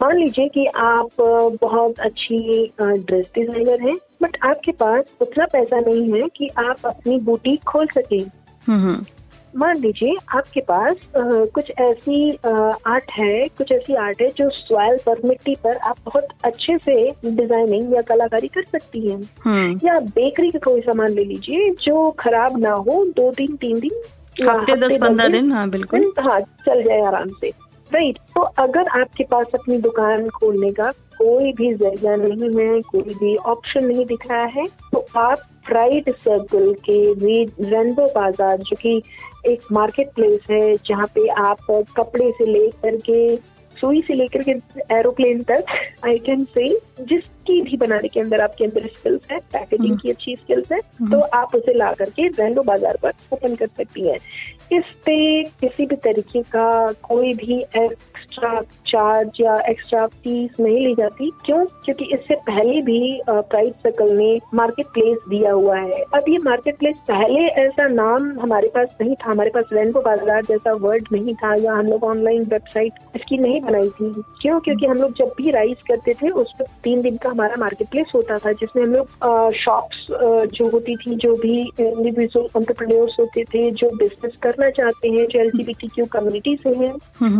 मान 0.01 0.17
लीजिए 0.17 0.47
कि 0.47 0.65
आप 0.77 1.21
बहुत 1.61 1.99
अच्छी 1.99 2.39
ड्रेस 2.79 3.25
डिज़ाइनर 3.35 3.81
हैं 3.81 3.95
बट 4.23 4.37
आपके 4.43 4.71
पास 4.79 5.13
उतना 5.21 5.45
पैसा 5.51 5.79
नहीं 5.79 6.11
है 6.13 6.27
कि 6.35 6.49
आप 6.59 6.85
अपनी 6.85 7.19
बुटीक 7.21 7.63
खोल 7.63 7.87
सके 7.87 8.17
हम्म, 8.17 8.79
हम्म। 8.79 9.05
मान 9.53 9.77
लीजिए 9.77 10.15
आपके 10.29 10.61
पास 10.61 10.95
आ, 11.17 11.21
कुछ 11.55 11.71
ऐसी 11.71 12.31
आर्ट 12.45 13.11
है 13.11 13.47
कुछ 13.57 13.71
ऐसी 13.71 13.95
आर्ट 13.95 14.21
है 14.21 14.27
जो 14.37 14.49
सॉइल 14.49 14.97
पर 15.05 15.21
मिट्टी 15.27 15.55
पर 15.63 15.77
आप 15.77 15.97
बहुत 16.05 16.27
अच्छे 16.43 16.77
से 16.77 16.95
डिज़ाइनिंग 17.25 17.95
या 17.95 18.01
कलाकारी 18.01 18.47
कर 18.47 18.63
सकती 18.63 19.07
हैं 19.07 19.21
हम्म। 19.45 19.79
या 19.83 19.99
बेकरी 20.11 20.51
का 20.51 20.59
कोई 20.63 20.81
सामान 20.81 21.13
ले 21.13 21.23
लीजिए 21.23 21.69
जो 21.81 22.09
खराब 22.19 22.57
ना 22.59 22.71
हो 22.71 23.03
दो 23.17 23.31
दिन 23.31 23.55
तीन 23.55 23.79
दिन 23.79 24.01
हफ़्ते 24.41 24.75
दस 24.77 24.97
पंद्रह 25.01 25.27
दिन 25.29 25.51
हाँ 25.51 25.69
बिल्कुल 25.69 26.11
हाँ 26.19 26.39
चल 26.65 26.83
जाए 26.83 27.01
आराम 27.01 27.29
से 27.41 27.51
राइट 27.91 28.17
तो 28.35 28.41
अगर 28.59 28.87
आपके 28.99 29.23
पास 29.23 29.45
अपनी 29.53 29.77
दुकान 29.77 30.27
खोलने 30.29 30.71
का 30.71 30.91
कोई 31.17 31.51
भी 31.53 31.73
ज़रिया 31.73 32.15
नहीं 32.15 32.49
है 32.57 32.79
कोई 32.81 33.13
भी 33.13 33.35
ऑप्शन 33.35 33.85
नहीं 33.85 34.05
दिख 34.05 34.27
रहा 34.31 34.45
है 34.55 34.65
तो 34.91 35.05
आप 35.17 35.41
फ्राइड 35.67 36.09
सर्कल 36.15 36.73
के 36.89 36.99
रेनबो 37.69 38.05
बाज़ार 38.05 38.57
जो 38.59 38.75
कि 38.75 39.01
एक 39.47 39.61
मार्केट 39.71 40.11
प्लेस 40.15 40.39
है 40.51 40.73
जहाँ 40.87 41.07
पे 41.15 41.27
आप 41.27 41.65
कपड़े 41.97 42.31
से 42.31 42.45
लेकर 42.45 42.95
के 43.09 43.35
सुई 43.77 44.01
से 44.01 44.13
लेकर 44.13 44.43
के 44.43 44.51
एरोप्लेन 44.95 45.41
तक 45.43 45.65
आई 46.05 46.17
कैन 46.17 46.43
से 46.53 46.67
जिसकी 47.01 47.61
भी 47.61 47.77
बनाने 47.77 48.07
के 48.07 48.19
अंदर 48.19 48.41
आपके 48.41 48.65
अंदर 48.65 48.87
स्किल्स 48.87 49.31
है 49.31 49.39
पैकेजिंग। 49.53 49.97
की 49.99 50.09
अच्छी 50.09 50.35
स्किल्स 50.35 50.71
है 50.71 50.79
हम्म। 50.79 51.11
तो 51.11 51.19
आप 51.37 51.55
उसे 51.55 51.73
ला 51.73 51.91
करके 51.93 52.27
रेंडो 52.27 52.61
बाज़ार 52.61 52.97
पर 53.03 53.13
ओपन 53.33 53.55
कर 53.55 53.67
सकती 53.67 54.07
हैं 54.07 54.19
इस 54.71 54.83
पे 55.05 55.43
किसी 55.61 55.85
भी 55.85 55.95
तरीके 56.03 56.41
का 56.51 56.91
कोई 57.03 57.33
भी 57.33 57.59
एक्स्ट्रा 57.77 58.61
चार्ज 58.87 59.37
या 59.41 59.55
एक्स्ट्रा 59.69 60.05
फ़ीस 60.07 60.59
नहीं 60.59 60.79
ली 60.85 60.93
जाती। 60.95 61.29
क्यों? 61.45 61.65
क्योंकि 61.85 62.05
इससे 62.13 62.35
पहले 62.47 62.81
भी 62.81 63.21
प्राइस 63.29 63.73
सर्कल 63.83 64.11
ने 64.17 64.39
मार्केट 64.53 64.87
प्लेस 64.93 65.17
दिया 65.29 65.51
हुआ 65.51 65.77
है। 65.77 66.01
अब 66.13 66.29
ये 66.29 66.37
मार्केट 66.43 66.77
प्लेस 66.77 66.95
पहले 67.07 67.45
ऐसा 67.63 67.87
नाम 67.87 68.29
हमारे 68.39 68.69
पास 68.75 68.95
नहीं 69.01 69.15
था। 69.15 69.29
हमारे 69.31 69.49
पास 69.49 69.69
रेनबो 69.73 70.01
बाज़ार 70.01 70.45
जैसा 70.45 70.71
वर्ड 70.81 71.07
नहीं 71.11 71.35
था 71.35 71.53
या 71.55 71.73
हम 71.73 71.87
लोग 71.87 72.03
ऑनलाइन 72.03 72.41
वेबसाइट 72.49 73.15
इसकी 73.15 73.37
नहीं 73.37 73.61
बनाई 73.61 73.89
थी। 73.89 74.11
क्यों? 74.41 74.59
क्योंकि 74.59 74.85
हम 74.85 74.97
लोग 74.97 75.13
जब 75.17 75.31
भी 75.37 75.51
राइज 75.51 75.83
करते 75.87 76.13
थे, 76.13 76.29
उस 76.29 76.53
पर 76.59 76.65
तीन 76.83 77.01
दिन 77.01 77.17
का 77.17 77.29
हमारा 77.29 77.55
मार्केट 77.59 77.89
प्लेस 77.91 78.11
होता 78.15 78.37
था, 78.37 78.51
जिसमें 78.53 78.83
हम 78.83 78.93
लोग 78.93 79.51
शॉप्स 79.55 80.05
जो 80.53 80.69
होती 80.69 80.95
थी, 80.95 81.15
जो 81.15 81.33
भी 81.35 81.59
इंडिविजुअल 81.79 82.47
एंटरप्रेन्योर्स 82.57 83.15
होते 83.19 83.43
थे, 83.45 83.69
जो 83.71 83.89
बिज़नेस 83.95 84.35
करना 84.55 84.69
चाहते 84.69 85.09
हैं 85.09 85.25
जो 85.27 85.39
एल 85.39 85.51
क्यू 85.85 86.05
कम्युनिटी 86.05 86.55
से 86.55 86.69
हैं 86.69 86.91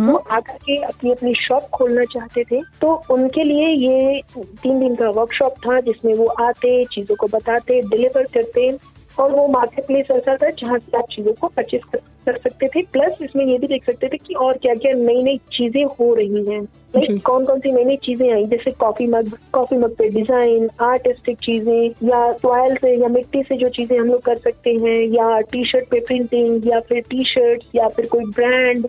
वो 0.06 0.16
आकर 0.16 0.56
के 0.56 0.76
अपनी 0.76 1.10
अपनी 1.10 1.34
शॉप 1.34 1.62
खोलना 1.62 2.04
चाहते 2.04 2.44
थे। 2.44 2.60
तो 2.80 3.02
उनके 3.10 3.42
लिए 3.42 3.68
ये 3.68 4.22
तीन 4.34 4.78
दिन 4.80 4.94
का 4.94 5.08
वर्कशॉप 5.10 5.54
था 5.66 5.80
जिसमें 5.80 6.14
वो 6.14 6.26
आते 6.26 6.84
चीज़ों 6.84 7.16
को 7.16 7.26
बताते 7.26 7.80
डिलीवर 7.82 8.24
करते 8.34 8.78
और 9.18 9.32
वो 9.32 9.46
मार्केट 9.48 9.86
प्लेस 9.86 10.10
ऐसा 10.10 10.36
था 10.36 10.50
जहाँ 10.50 10.78
से 10.78 10.96
आप 10.98 11.06
चीज़ों 11.10 11.32
को 11.40 11.48
परचेज 11.48 11.84
कर, 11.84 12.36
सकते 12.36 12.68
थे। 12.68 12.82
प्लस 12.92 13.18
इसमें 13.22 13.44
ये 13.46 13.56
भी 13.58 13.66
देख 13.66 13.84
सकते 13.84 14.08
थे 14.08 14.16
कि 14.16 14.34
और 14.34 14.56
क्या 14.58 14.74
क्या 14.74 14.92
नई 14.94 15.22
नई 15.22 15.36
चीज़ें 15.52 15.84
हो 15.84 16.12
रही 16.14 16.44
हैं। 16.46 16.60
लाइक 16.96 17.20
कौन 17.24 17.44
कौन 17.44 17.60
सी 17.60 17.72
नई 17.72 17.84
नई 17.84 17.96
चीज़ें 17.96 18.32
आई? 18.32 18.44
जैसे 18.44 18.70
कॉफ़ी 18.80 19.06
मग 19.06 19.30
कॉफ़ी 19.52 19.76
मग 19.78 19.94
पे 19.96 20.08
डिज़ाइन 20.10 20.68
आर्टिस्टिक 20.82 21.38
चीज़ें 21.38 22.08
या 22.08 22.32
सॉयल 22.32 22.74
से 22.76 22.94
या 23.02 23.08
मिट्टी 23.08 23.42
से 23.42 23.56
जो 23.56 23.68
चीज़ें 23.68 23.98
हम 23.98 24.06
लोग 24.06 24.22
कर 24.22 24.38
सकते 24.38 24.70
हैं 24.74 25.00
या 25.14 25.38
टी 25.52 25.64
शर्ट 25.70 25.88
पे 25.90 26.00
प्रिंटिंग 26.06 26.66
या 26.68 26.80
फिर 26.88 27.00
टी 27.10 27.24
शर्ट 27.24 27.64
या 27.74 27.88
फिर 27.88 28.06
कोई 28.06 28.24
ब्रांड 28.36 28.86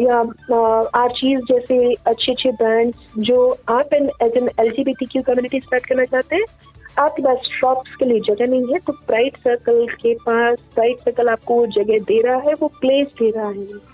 या 0.00 0.18
आर्चीज 1.02 1.40
जैसे 1.52 1.78
अच्छे 2.06 2.32
अच्छे 2.32 2.50
ब्रांड 2.52 2.92
जो 3.18 3.48
आप 3.68 3.94
as 3.94 4.36
an 4.36 4.50
L 4.60 4.70
G 4.70 4.84
B 4.84 4.92
T 4.92 5.06
Q 5.06 5.22
community 5.22 5.60
start 5.60 5.86
करना 5.86 6.04
चाहते 6.06 6.36
हैं 6.36 6.44
आपके 6.98 7.22
पास 7.22 7.48
शॉप्स 7.60 7.94
के 7.96 8.04
लिए 8.04 8.20
जगह 8.26 8.50
नहीं 8.50 8.72
है 8.72 8.78
तो 8.78 8.92
प्राइट 9.06 9.36
सर्कल 9.38 9.86
के 10.02 10.14
पास 10.20 10.58
प्राइट 10.74 10.98
सर्कल 10.98 11.28
आपको 11.28 11.54
वो 11.54 11.66
जगह 11.74 12.04
दे 12.08 12.20
रहा 12.22 12.40
है 12.48 12.54
वो 12.60 12.68
प्लेस 12.80 13.06
दे 13.20 13.30
रहा 13.30 13.48
है। 13.48 13.88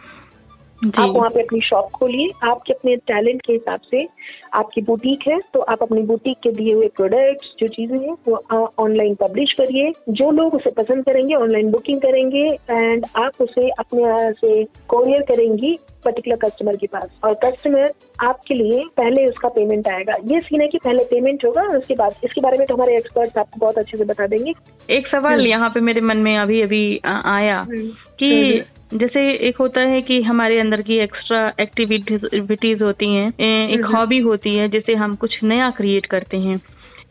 आप 0.80 1.12
वहाँ 1.16 1.28
पे 1.30 1.42
अपनी 1.42 1.61
शॉप 1.64 1.90
खोलिए 1.90 2.30
आपके 2.44 2.72
अपने 2.72 2.96
टैलेंट 3.09 3.40
के 3.42 3.52
हिसाब 3.52 3.80
से 3.90 4.06
आपकी 4.54 4.80
बुटीक 4.82 5.26
है 5.28 5.38
तो 5.54 5.61
आप 5.72 5.82
अपनी 5.82 6.02
बुटीक 6.06 6.37
के 6.42 6.50
दिए 6.52 6.74
हुए 6.74 6.88
प्रोडक्ट्स 6.96 7.54
जो 7.61 7.68
चीज़ें 7.68 7.96
हैं 7.98 8.14
वो 8.28 8.37
ऑनलाइन 8.78 9.14
पब्लिश 9.14 9.52
करिए। 9.52 9.92
जो 10.11 10.30
लोग 10.30 10.54
उसे 10.54 10.70
पसंद 10.76 11.04
करेंगे 11.04 11.35
ऑनलाइन 11.35 11.70
बुकिंग 11.70 12.00
करेंगे 12.00 12.44
एंड 12.70 13.06
आप 13.16 13.40
उसे 13.40 13.68
अपने 13.70 14.32
से 14.32 14.62
कोरियर 14.88 15.22
करेंगी 15.28 15.76
पर्टिकुलर 16.07 16.37
कस्टमर 16.38 16.77
के 16.77 16.87
पास। 16.87 17.09
और 17.25 17.35
कस्टमर 17.45 17.92
आपके 18.21 18.55
लिए 18.55 18.83
पहले 18.97 19.25
उसका 19.27 19.49
पेमेंट 19.51 19.88
आएगा। 19.88 20.14
ये 20.27 20.40
सीन 20.40 20.61
है 20.61 20.69
कि 20.69 20.79
पहले 20.79 21.05
पेमेंट 21.07 21.45
होगा 21.45 21.62
और 21.62 21.77
उसके 21.79 21.95
बाद 21.95 22.14
इसके 22.25 22.40
बारे 22.40 22.59
में 22.59 22.66
तो 22.66 22.75
हमारे 22.75 22.97
एक्सपर्ट 22.97 23.38
आपको 23.38 23.61
बहुत 23.61 23.79
अच्छे 23.79 23.99
से 23.99 24.05
बता 24.05 24.27
देंगे। 24.27 24.53
एक 24.88 25.09
सवाल 25.09 25.33
हम्म। 25.33 25.47
यहाँ 25.47 25.69
पे 25.71 25.81
मेरे 25.83 26.01
मन 26.03 26.23
में 26.25 26.37
अभी 26.37 26.62
अभी 26.62 27.01
आया 27.07 27.59
हम्म। 27.61 27.88
कि 28.19 28.33
हम्म। 28.33 28.99
जैसे 28.99 29.21
एक 29.49 29.57
होता 29.57 29.81
है 29.83 30.01
कि 30.03 30.21
हमारे 30.23 30.59
अंदर 30.61 30.83
की 30.83 30.99
एक्स्ट्रा 31.01 31.40
एक्टिविटीज़ 31.61 32.83
होती 32.85 33.14
हैं 33.14 33.29
एक 33.69 33.85
हॉबी 33.87 34.19
होती 34.21 34.57
है 34.57 34.69
जिसे 34.69 34.95
हम 34.95 35.14
कुछ 35.16 35.42
नया 35.45 35.69
क्रिएट 35.77 36.07
करते 36.07 36.37
हैं। 36.38 36.61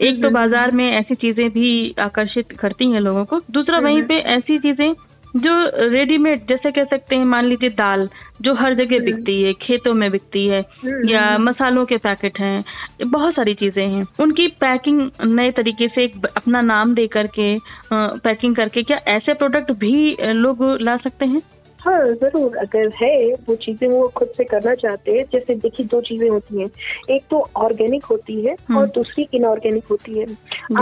एक 0.01 0.21
तो 0.21 0.29
बाज़ार 0.29 0.71
में 0.71 0.85
ऐसी 0.85 1.15
चीज़ें 1.15 1.49
भी 1.49 1.95
आकर्षित 1.99 2.51
करती 2.59 2.91
हैं 2.91 2.99
लोगों 3.01 3.23
को। 3.25 3.39
दूसरा 3.51 3.79
वहीं 3.79 4.01
पे 4.03 4.15
ऐसी 4.31 4.57
चीज़ें 4.59 4.93
जो 5.35 5.53
रेडीमेड 5.89 6.45
जैसे 6.49 6.71
कह 6.71 6.83
सकते 6.83 7.15
हैं 7.15 7.25
मान 7.25 7.45
लीजिए 7.45 7.69
दाल 7.69 8.07
जो 8.41 8.53
हर 8.53 8.73
जगह 8.75 8.95
हम्म। 8.95 9.05
बिकती 9.05 9.41
है 9.41 9.53
खेतों 9.53 9.93
में 9.93 10.09
बिकती 10.11 10.45
है 10.47 10.59
हम्म, 10.59 11.09
या। 11.09 11.37
मसालों 11.37 11.85
के 11.85 11.97
पैकेट 11.97 12.39
हैं 12.39 12.59
बहुत 13.05 13.33
सारी 13.33 13.53
चीज़ें 13.53 13.85
हैं 13.85 14.03
उनकी 14.19 14.47
पैकिंग 14.59 15.01
नए 15.29 15.51
तरीके 15.51 15.87
से 15.87 16.03
एक 16.03 16.25
अपना 16.27 16.61
नाम 16.61 16.93
दे 16.95 17.07
करके 17.07 17.53
पैकिंग 17.93 18.55
करके 18.55 18.83
क्या 18.83 18.97
ऐसे 19.07 19.33
प्रोडक्ट 19.33 19.71
भी 19.79 20.15
लोग 20.21 20.63
ला 20.81 20.95
सकते 20.97 21.25
हैं 21.25 21.41
हाँ 21.85 22.05
ज़रूर 22.07 22.55
अगर 22.57 22.89
है 23.01 23.15
वो 23.47 23.55
चीज़ें 23.55 23.87
वो 23.89 24.07
खुद 24.15 24.27
से 24.37 24.43
करना 24.43 24.73
चाहते 24.75 25.11
हैं। 25.11 25.23
जैसे 25.33 25.55
देखिए 25.55 25.85
दो 25.85 26.01
चीज़ें 26.01 26.29
होती 26.29 26.61
हैं। 26.61 26.69
एक 27.15 27.23
तो 27.31 27.43
ऑर्गेनिक 27.55 28.05
होती 28.05 28.39
है 28.45 28.55
हम्म। 28.59 28.79
और 28.79 28.87
दूसरी 28.95 29.27
इनऑर्गेनिक 29.33 29.87
होती 29.91 30.17
है। 30.19 30.25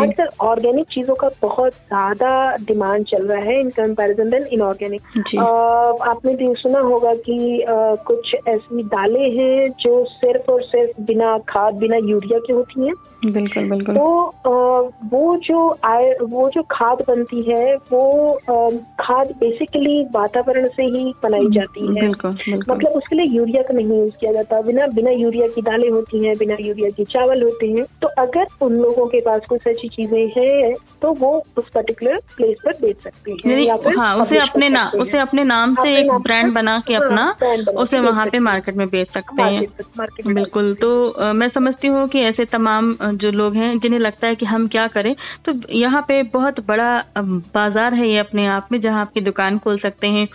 आजकल 0.01 0.27
ऑर्गेनिक 0.41 0.87
चीज़ों 0.91 1.15
का 1.15 1.29
बहुत 1.41 1.73
ज़्यादा 1.73 2.55
डिमांड 2.67 3.05
चल 3.05 3.27
रहा 3.27 3.41
है 3.41 3.59
इन 3.59 3.69
कंपैरिजन 3.71 4.29
देन 4.29 4.43
इनऑर्गेनिक 4.53 5.01
आपने 5.39 6.35
भी 6.35 6.53
सुना 6.57 6.79
होगा 6.81 7.13
कि 7.25 7.61
आ, 7.61 7.95
कुछ 8.07 8.35
ऐसी 8.47 8.83
दालें 8.87 9.29
हैं 9.37 9.69
जो 9.79 10.03
सिर्फ़ 10.07 10.51
और 10.51 10.63
सिर्फ़ 10.65 11.01
बिना 11.01 11.37
खाद 11.49 11.73
बिना 11.75 11.97
यूरिया 12.09 12.39
की 12.47 12.53
होती 12.53 12.85
हैं। 12.85 12.93
बिल्कुल 13.25 13.69
बिल्कुल। 13.69 13.95
तो 13.95 14.07
आ, 14.47 14.79
वो 15.11 15.35
जो 15.43 15.59
आय 15.85 16.11
वो 16.21 16.49
जो 16.49 16.61
खाद 16.71 17.03
बनती 17.07 17.41
है 17.41 17.75
वो 17.91 18.01
आ, 18.49 18.69
खाद 18.99 19.31
बेसिकली 19.39 20.03
वातावरण 20.15 20.67
से 20.67 20.83
ही 20.95 21.13
बनाई 21.23 21.39
हम्म, 21.39 21.53
जाती 21.53 21.85
है। 21.85 21.93
बिल्कुल, 21.95 22.31
बिल्कुल। 22.33 22.75
मतलब 22.75 22.91
उसके 22.97 23.15
लिए 23.15 23.25
यूरिया 23.29 23.61
का 23.61 23.73
नहीं 23.73 23.87
यूज़ 23.89 24.17
किया 24.19 24.31
जाता। 24.33 24.61
बिना 24.61 24.87
बिना 24.95 25.11
यूरिया 25.11 25.47
की 25.55 25.61
दालें 25.61 25.89
होती 25.89 26.23
हैं 26.25 26.35
बिना 26.37 26.55
यूरिया 26.59 26.89
की 26.89 27.05
चावल 27.05 27.43
होते 27.43 27.67
हैं। 27.69 27.85
तो 28.01 28.07
अगर 28.19 28.45
उन 28.61 28.77
लोगों 28.77 29.05
के 29.07 29.19
पास 29.21 29.41
कुछ 29.49 29.67
ऐसी 29.67 29.89
चीज़ें 29.89 30.27
हैं 30.37 30.73
तो 31.01 31.11
वो 31.15 31.31
उस 31.57 31.69
पर्टिकुलर 31.73 32.19
प्लेस 32.37 32.57
पर 32.65 32.77
बेच 32.81 32.97
सकते 33.03 33.31
हैं 33.45 33.59
या 33.59 33.77
फिर 33.77 33.97
हाँ, 33.97 34.15
उसे 34.17 34.39
अपने 34.39 34.69
नाम 34.69 34.99
उसे 35.01 35.19
अपने 35.19 35.43
नाम 35.45 35.73
से 35.75 35.97
एक 35.99 36.11
ब्रांड 36.23 36.53
बना 36.53 36.79
के 36.87 36.93
हाँ, 36.93 37.01
अपना 37.03 37.81
उसे 37.81 37.99
वहाँ 38.01 38.25
पे 38.25 38.39
मार्केट 38.41 38.75
में 38.75 38.87
बेच 38.89 39.09
सकते 39.11 39.41
हैं। 39.43 40.33
बिल्कुल 40.33 40.73
तो 40.81 41.33
मैं 41.33 41.49
समझती 41.49 41.87
हूँ 41.87 42.07
कि 42.07 42.19
ऐसे 42.23 42.45
तमाम 42.47 42.93
जो 43.15 43.31
लोग 43.31 43.55
हैं 43.55 43.77
जिन्हें 43.79 43.99
लगता 43.99 44.27
है 44.27 44.35
कि 44.35 44.45
हम 44.45 44.67
क्या 44.67 44.87
करें 44.87 45.13
तो 45.45 45.53
यहाँ 45.75 46.01
पे 46.07 46.21
बहुत 46.33 46.59
बड़ा 46.67 46.91
बाज़ार 47.17 47.93
है 47.93 48.09
ये 48.09 48.19
अपने 48.19 48.47
आप 48.47 48.67
में 48.71 48.79
जहाँ 48.81 49.01
आपकी 49.01 49.21
दुकान 49.21 49.57
खोल 49.57 49.77
सकते 49.79 50.07
हैं। 50.07 50.27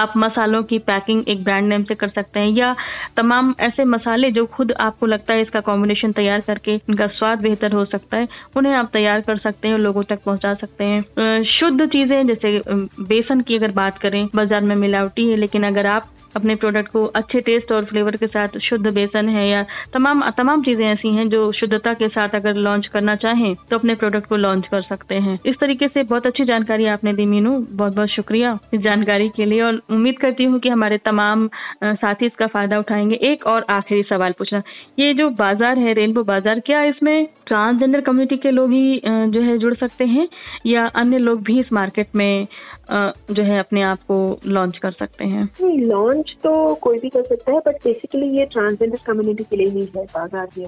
आप 0.00 0.12
मसालों 0.16 0.62
की 0.62 0.78
पैकिंग 0.86 1.28
एक 1.28 1.42
ब्रांड 1.44 1.68
नेम 1.68 1.82
से 1.82 1.94
कर 1.94 2.08
सकते 2.08 2.40
हैं, 2.40 2.48
या 2.48 2.74
तमाम 3.16 3.54
ऐसे 3.60 3.84
मसाले 3.86 4.30
जो 4.30 4.44
खुद 4.46 4.72
आपको 4.80 5.06
लगता 5.06 5.34
है 5.34 5.42
इसका 5.42 5.60
कॉम्बिनेशन 5.62 6.12
तैयार 6.12 6.40
करके 6.40 6.74
इनका 6.74 7.06
स्वाद 7.08 7.40
बेहतर 7.42 7.72
हो 7.72 7.84
सकता 7.86 8.16
है, 8.16 8.28
उन्हें 8.56 8.74
आप 8.74 8.90
तैयार 8.92 9.20
कर 9.20 9.38
सकते 9.38 9.68
हैं 9.68 9.78
लोगों 9.78 10.02
तक 10.04 10.24
पहुँचा 10.24 10.54
सकते 10.54 10.84
हैं। 10.84 11.42
शुद्ध 11.50 11.86
चीज़ें 11.86 12.26
जैसे 12.26 12.60
बेसन 12.68 13.40
की 13.40 13.56
अगर 13.56 13.72
बात 13.72 13.98
करें, 13.98 14.26
बाज़ार 14.34 14.60
में 14.62 14.74
मिलावटी 14.76 15.28
है, 15.30 15.36
लेकिन 15.36 15.66
अगर 15.66 15.86
आप 15.86 16.08
अपने 16.36 16.54
प्रोडक्ट 16.56 16.90
को 16.92 17.02
अच्छे 17.16 17.40
टेस्ट 17.42 17.72
और 17.72 17.84
फ्लेवर 17.84 18.16
के 18.16 18.26
साथ 18.28 18.58
शुद्ध 18.60 18.86
बेसन 18.88 19.28
है 19.28 19.48
या 19.48 19.64
तमाम 19.94 20.22
तमाम 20.36 20.62
चीज़ें 20.62 20.84
ऐसी 20.86 21.14
हैं 21.14 21.28
जो 21.28 21.50
शुद्धता 21.54 21.92
के 21.94 22.08
साथ 22.08 22.34
अगर 22.34 22.54
लॉन्च 22.58 22.86
करना 22.86 23.14
चाहें 23.16 23.54
तो 23.70 23.78
अपने 23.78 23.94
प्रोडक्ट 23.96 24.28
को 24.28 24.36
लॉन्च 24.36 24.66
कर 24.66 24.82
सकते 24.82 25.14
हैं। 25.16 25.38
इस 25.46 25.56
तरीके 25.60 25.88
से 25.88 26.02
बहुत 26.04 26.26
अच्छी 26.26 26.44
जानकारी 26.44 26.86
आपने 26.88 27.12
दी 27.12 27.26
मीनू। 27.26 27.58
बहुत 27.70 27.94
बहुत 27.94 28.08
शुक्रिया 28.10 28.58
इस 28.74 28.80
जानकारी 28.82 29.28
के 29.36 29.44
लिए 29.44 29.62
और 29.62 29.80
उम्मीद 29.90 30.18
करती 30.18 30.44
हूँ 30.44 30.58
कि 30.60 30.68
हमारे 30.68 30.98
तमाम 31.04 31.46
साथी 31.84 32.26
इसका 32.26 32.46
फ़ायदा 32.48 32.78
उठाएँगे। 32.78 33.16
एक 33.24 33.46
और 33.46 33.66
आखिरी 33.70 34.02
सवाल 34.04 34.32
पूछना। 34.38 34.62
ये 34.98 35.12
जो 35.14 35.28
बाज़ार 35.32 35.78
है, 35.78 35.92
रेनबो 35.94 36.22
बाज़ार, 36.24 36.60
क्या 36.60 36.82
इसमें 36.84 37.26
ट्रांसजेंडर 37.46 38.00
कम्युनिटी 38.02 38.36
के 38.36 38.50
लोग 38.50 38.72
ही 38.72 39.00
जो 39.06 39.40
है 39.42 39.58
जुड़ 39.58 39.74
सकते 39.76 40.04
हैं 40.06 40.28
या 40.66 40.86
अन्य 40.96 41.18
लोग 41.18 41.42
भी 41.44 41.58
इस 41.60 41.72
मार्केट 41.72 42.16
में 42.16 42.46
जो 42.90 43.42
है 43.42 43.58
अपने 43.58 43.82
आप 43.82 43.98
को 44.08 44.16
लॉन्च 44.46 44.76
कर 44.78 44.90
सकते 44.90 45.24
हैं? 45.24 45.48
लॉन्च 45.62 46.25
तो 46.42 46.74
कोई 46.82 46.98
भी 46.98 47.08
कर 47.08 47.22
सकता 47.24 47.52
है 47.52 47.58
बट 47.58 47.76
बेसिकली 47.84 48.28
ये 48.38 48.44
ट्रांसजेंडर 48.52 48.98
कम्युनिटी 49.06 49.44
के 49.44 49.56
लिए 49.56 49.68
ही 49.68 49.88
है 49.96 50.04
बाज़ार 50.04 50.48
ये 50.58 50.66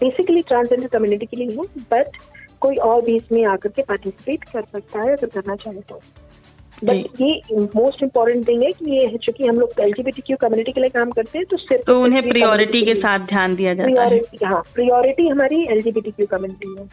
बेसिकली 0.00 0.42
ट्रांसजेंडर 0.48 0.86
कम्युनिटी 0.88 1.26
के 1.26 1.36
लिए 1.36 1.56
है 1.56 1.64
बट 1.92 2.16
कोई 2.60 2.76
और 2.84 3.02
भी 3.02 3.16
इसमें 3.16 3.44
आकर 3.46 3.68
के 3.68 3.82
पार्टिसिपेट 3.82 4.44
कर 4.44 4.62
सकता 4.62 5.02
है 5.02 5.12
अगर 5.12 5.26
करना 5.26 5.56
चाहे 5.56 5.80
तो। 5.80 6.00
बट 6.84 7.20
ये 7.20 7.56
मोस्ट 7.74 8.02
इम्पोर्टेंट 8.02 8.46
थिंग 8.48 8.62
है 8.62 8.70
कि 8.72 8.90
ये 8.90 9.06
है 9.06 9.18
चूँकि 9.18 9.46
हम 9.46 9.56
लोग 9.56 9.72
क्यू 9.76 10.36
कम्युनिटी 10.40 10.72
के 10.72 10.80
लिए 10.80 10.90
काम 10.90 11.10
करते 11.10 11.38
हैं 11.38 11.46
तो 11.50 11.56
सिर्फ़ 11.56 11.84
तो 11.86 11.98
उन्हें 12.02 12.22
प्रियोरिटी 12.28 12.84
के 12.86 12.94
साथ 12.94 13.26
ध्यान 13.26 13.54
दिया 13.56 13.74
जाता 13.74 14.04
है। 14.04 14.20
हाँ 14.44 14.62
प्रियोरिटी 14.74 15.28
हमारी 15.28 15.64
क्यू 15.66 16.26
कम्युनिटी 16.26 16.74
है। 16.78 16.86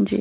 जी। 0.00 0.16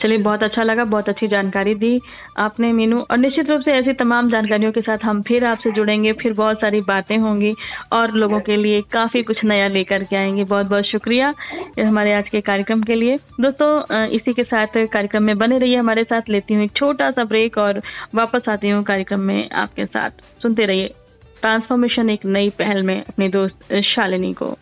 चलिए, 0.00 0.18
बहुत 0.18 0.42
अच्छा 0.42 0.62
लगा, 0.62 0.84
बहुत 0.84 1.08
अच्छी 1.08 1.26
जानकारी 1.26 1.74
दी 1.74 2.00
आपने 2.38 2.72
मीनू। 2.72 2.98
और 3.00 3.18
निश्चित 3.18 3.50
रूप 3.50 3.60
से 3.60 3.72
ऐसी 3.72 3.92
तमाम 3.94 4.28
जानकारियों 4.30 4.72
के 4.72 4.80
साथ 4.80 5.04
हम 5.04 5.22
फिर 5.22 5.44
आपसे 5.44 5.70
जुड़ेंगे, 5.72 6.12
फिर 6.12 6.32
बहुत 6.32 6.60
सारी 6.60 6.80
बातें 6.80 7.16
होंगी 7.18 7.52
और 7.92 8.12
लोगों 8.14 8.40
के 8.40 8.56
लिए 8.56 8.80
काफ़ी 8.92 9.22
कुछ 9.22 9.44
नया 9.44 9.68
लेकर 9.68 10.04
के 10.04 10.16
आएँगे। 10.16 10.44
बहुत 10.44 10.66
बहुत 10.66 10.84
शुक्रिया 10.84 11.32
हमारे 11.80 12.12
आज 12.14 12.28
के 12.28 12.40
कार्यक्रम 12.40 12.82
के 12.82 12.94
लिए। 12.94 13.16
दोस्तों 13.40 14.06
इसी 14.10 14.32
के 14.32 14.42
साथ 14.44 14.84
कार्यक्रम 14.86 15.22
में 15.22 15.36
बने 15.38 15.58
रहिए, 15.58 15.76
हमारे 15.76 16.04
साथ 16.04 16.30
लेती 16.30 16.54
हूँ 16.54 16.64
एक 16.64 16.72
छोटा 16.76 17.10
सा 17.10 17.24
ब्रेक 17.24 17.58
और 17.58 17.80
वापस 18.14 18.48
आती 18.48 18.68
हूँ 18.68 18.82
कार्यक्रम 18.84 19.20
में 19.22 19.48
आपके 19.50 19.86
साथ। 19.86 20.22
सुनते 20.42 20.64
रहिए, 20.64 20.88
ट्रांसफॉर्मेशन 21.40 22.10
एक 22.10 22.24
नई 22.26 22.48
पहल 22.58 22.82
में 22.82 22.96
अपने 22.98 23.28
दोस्त 23.28 23.72
शालिनी 23.86 24.32
को। 24.32 24.54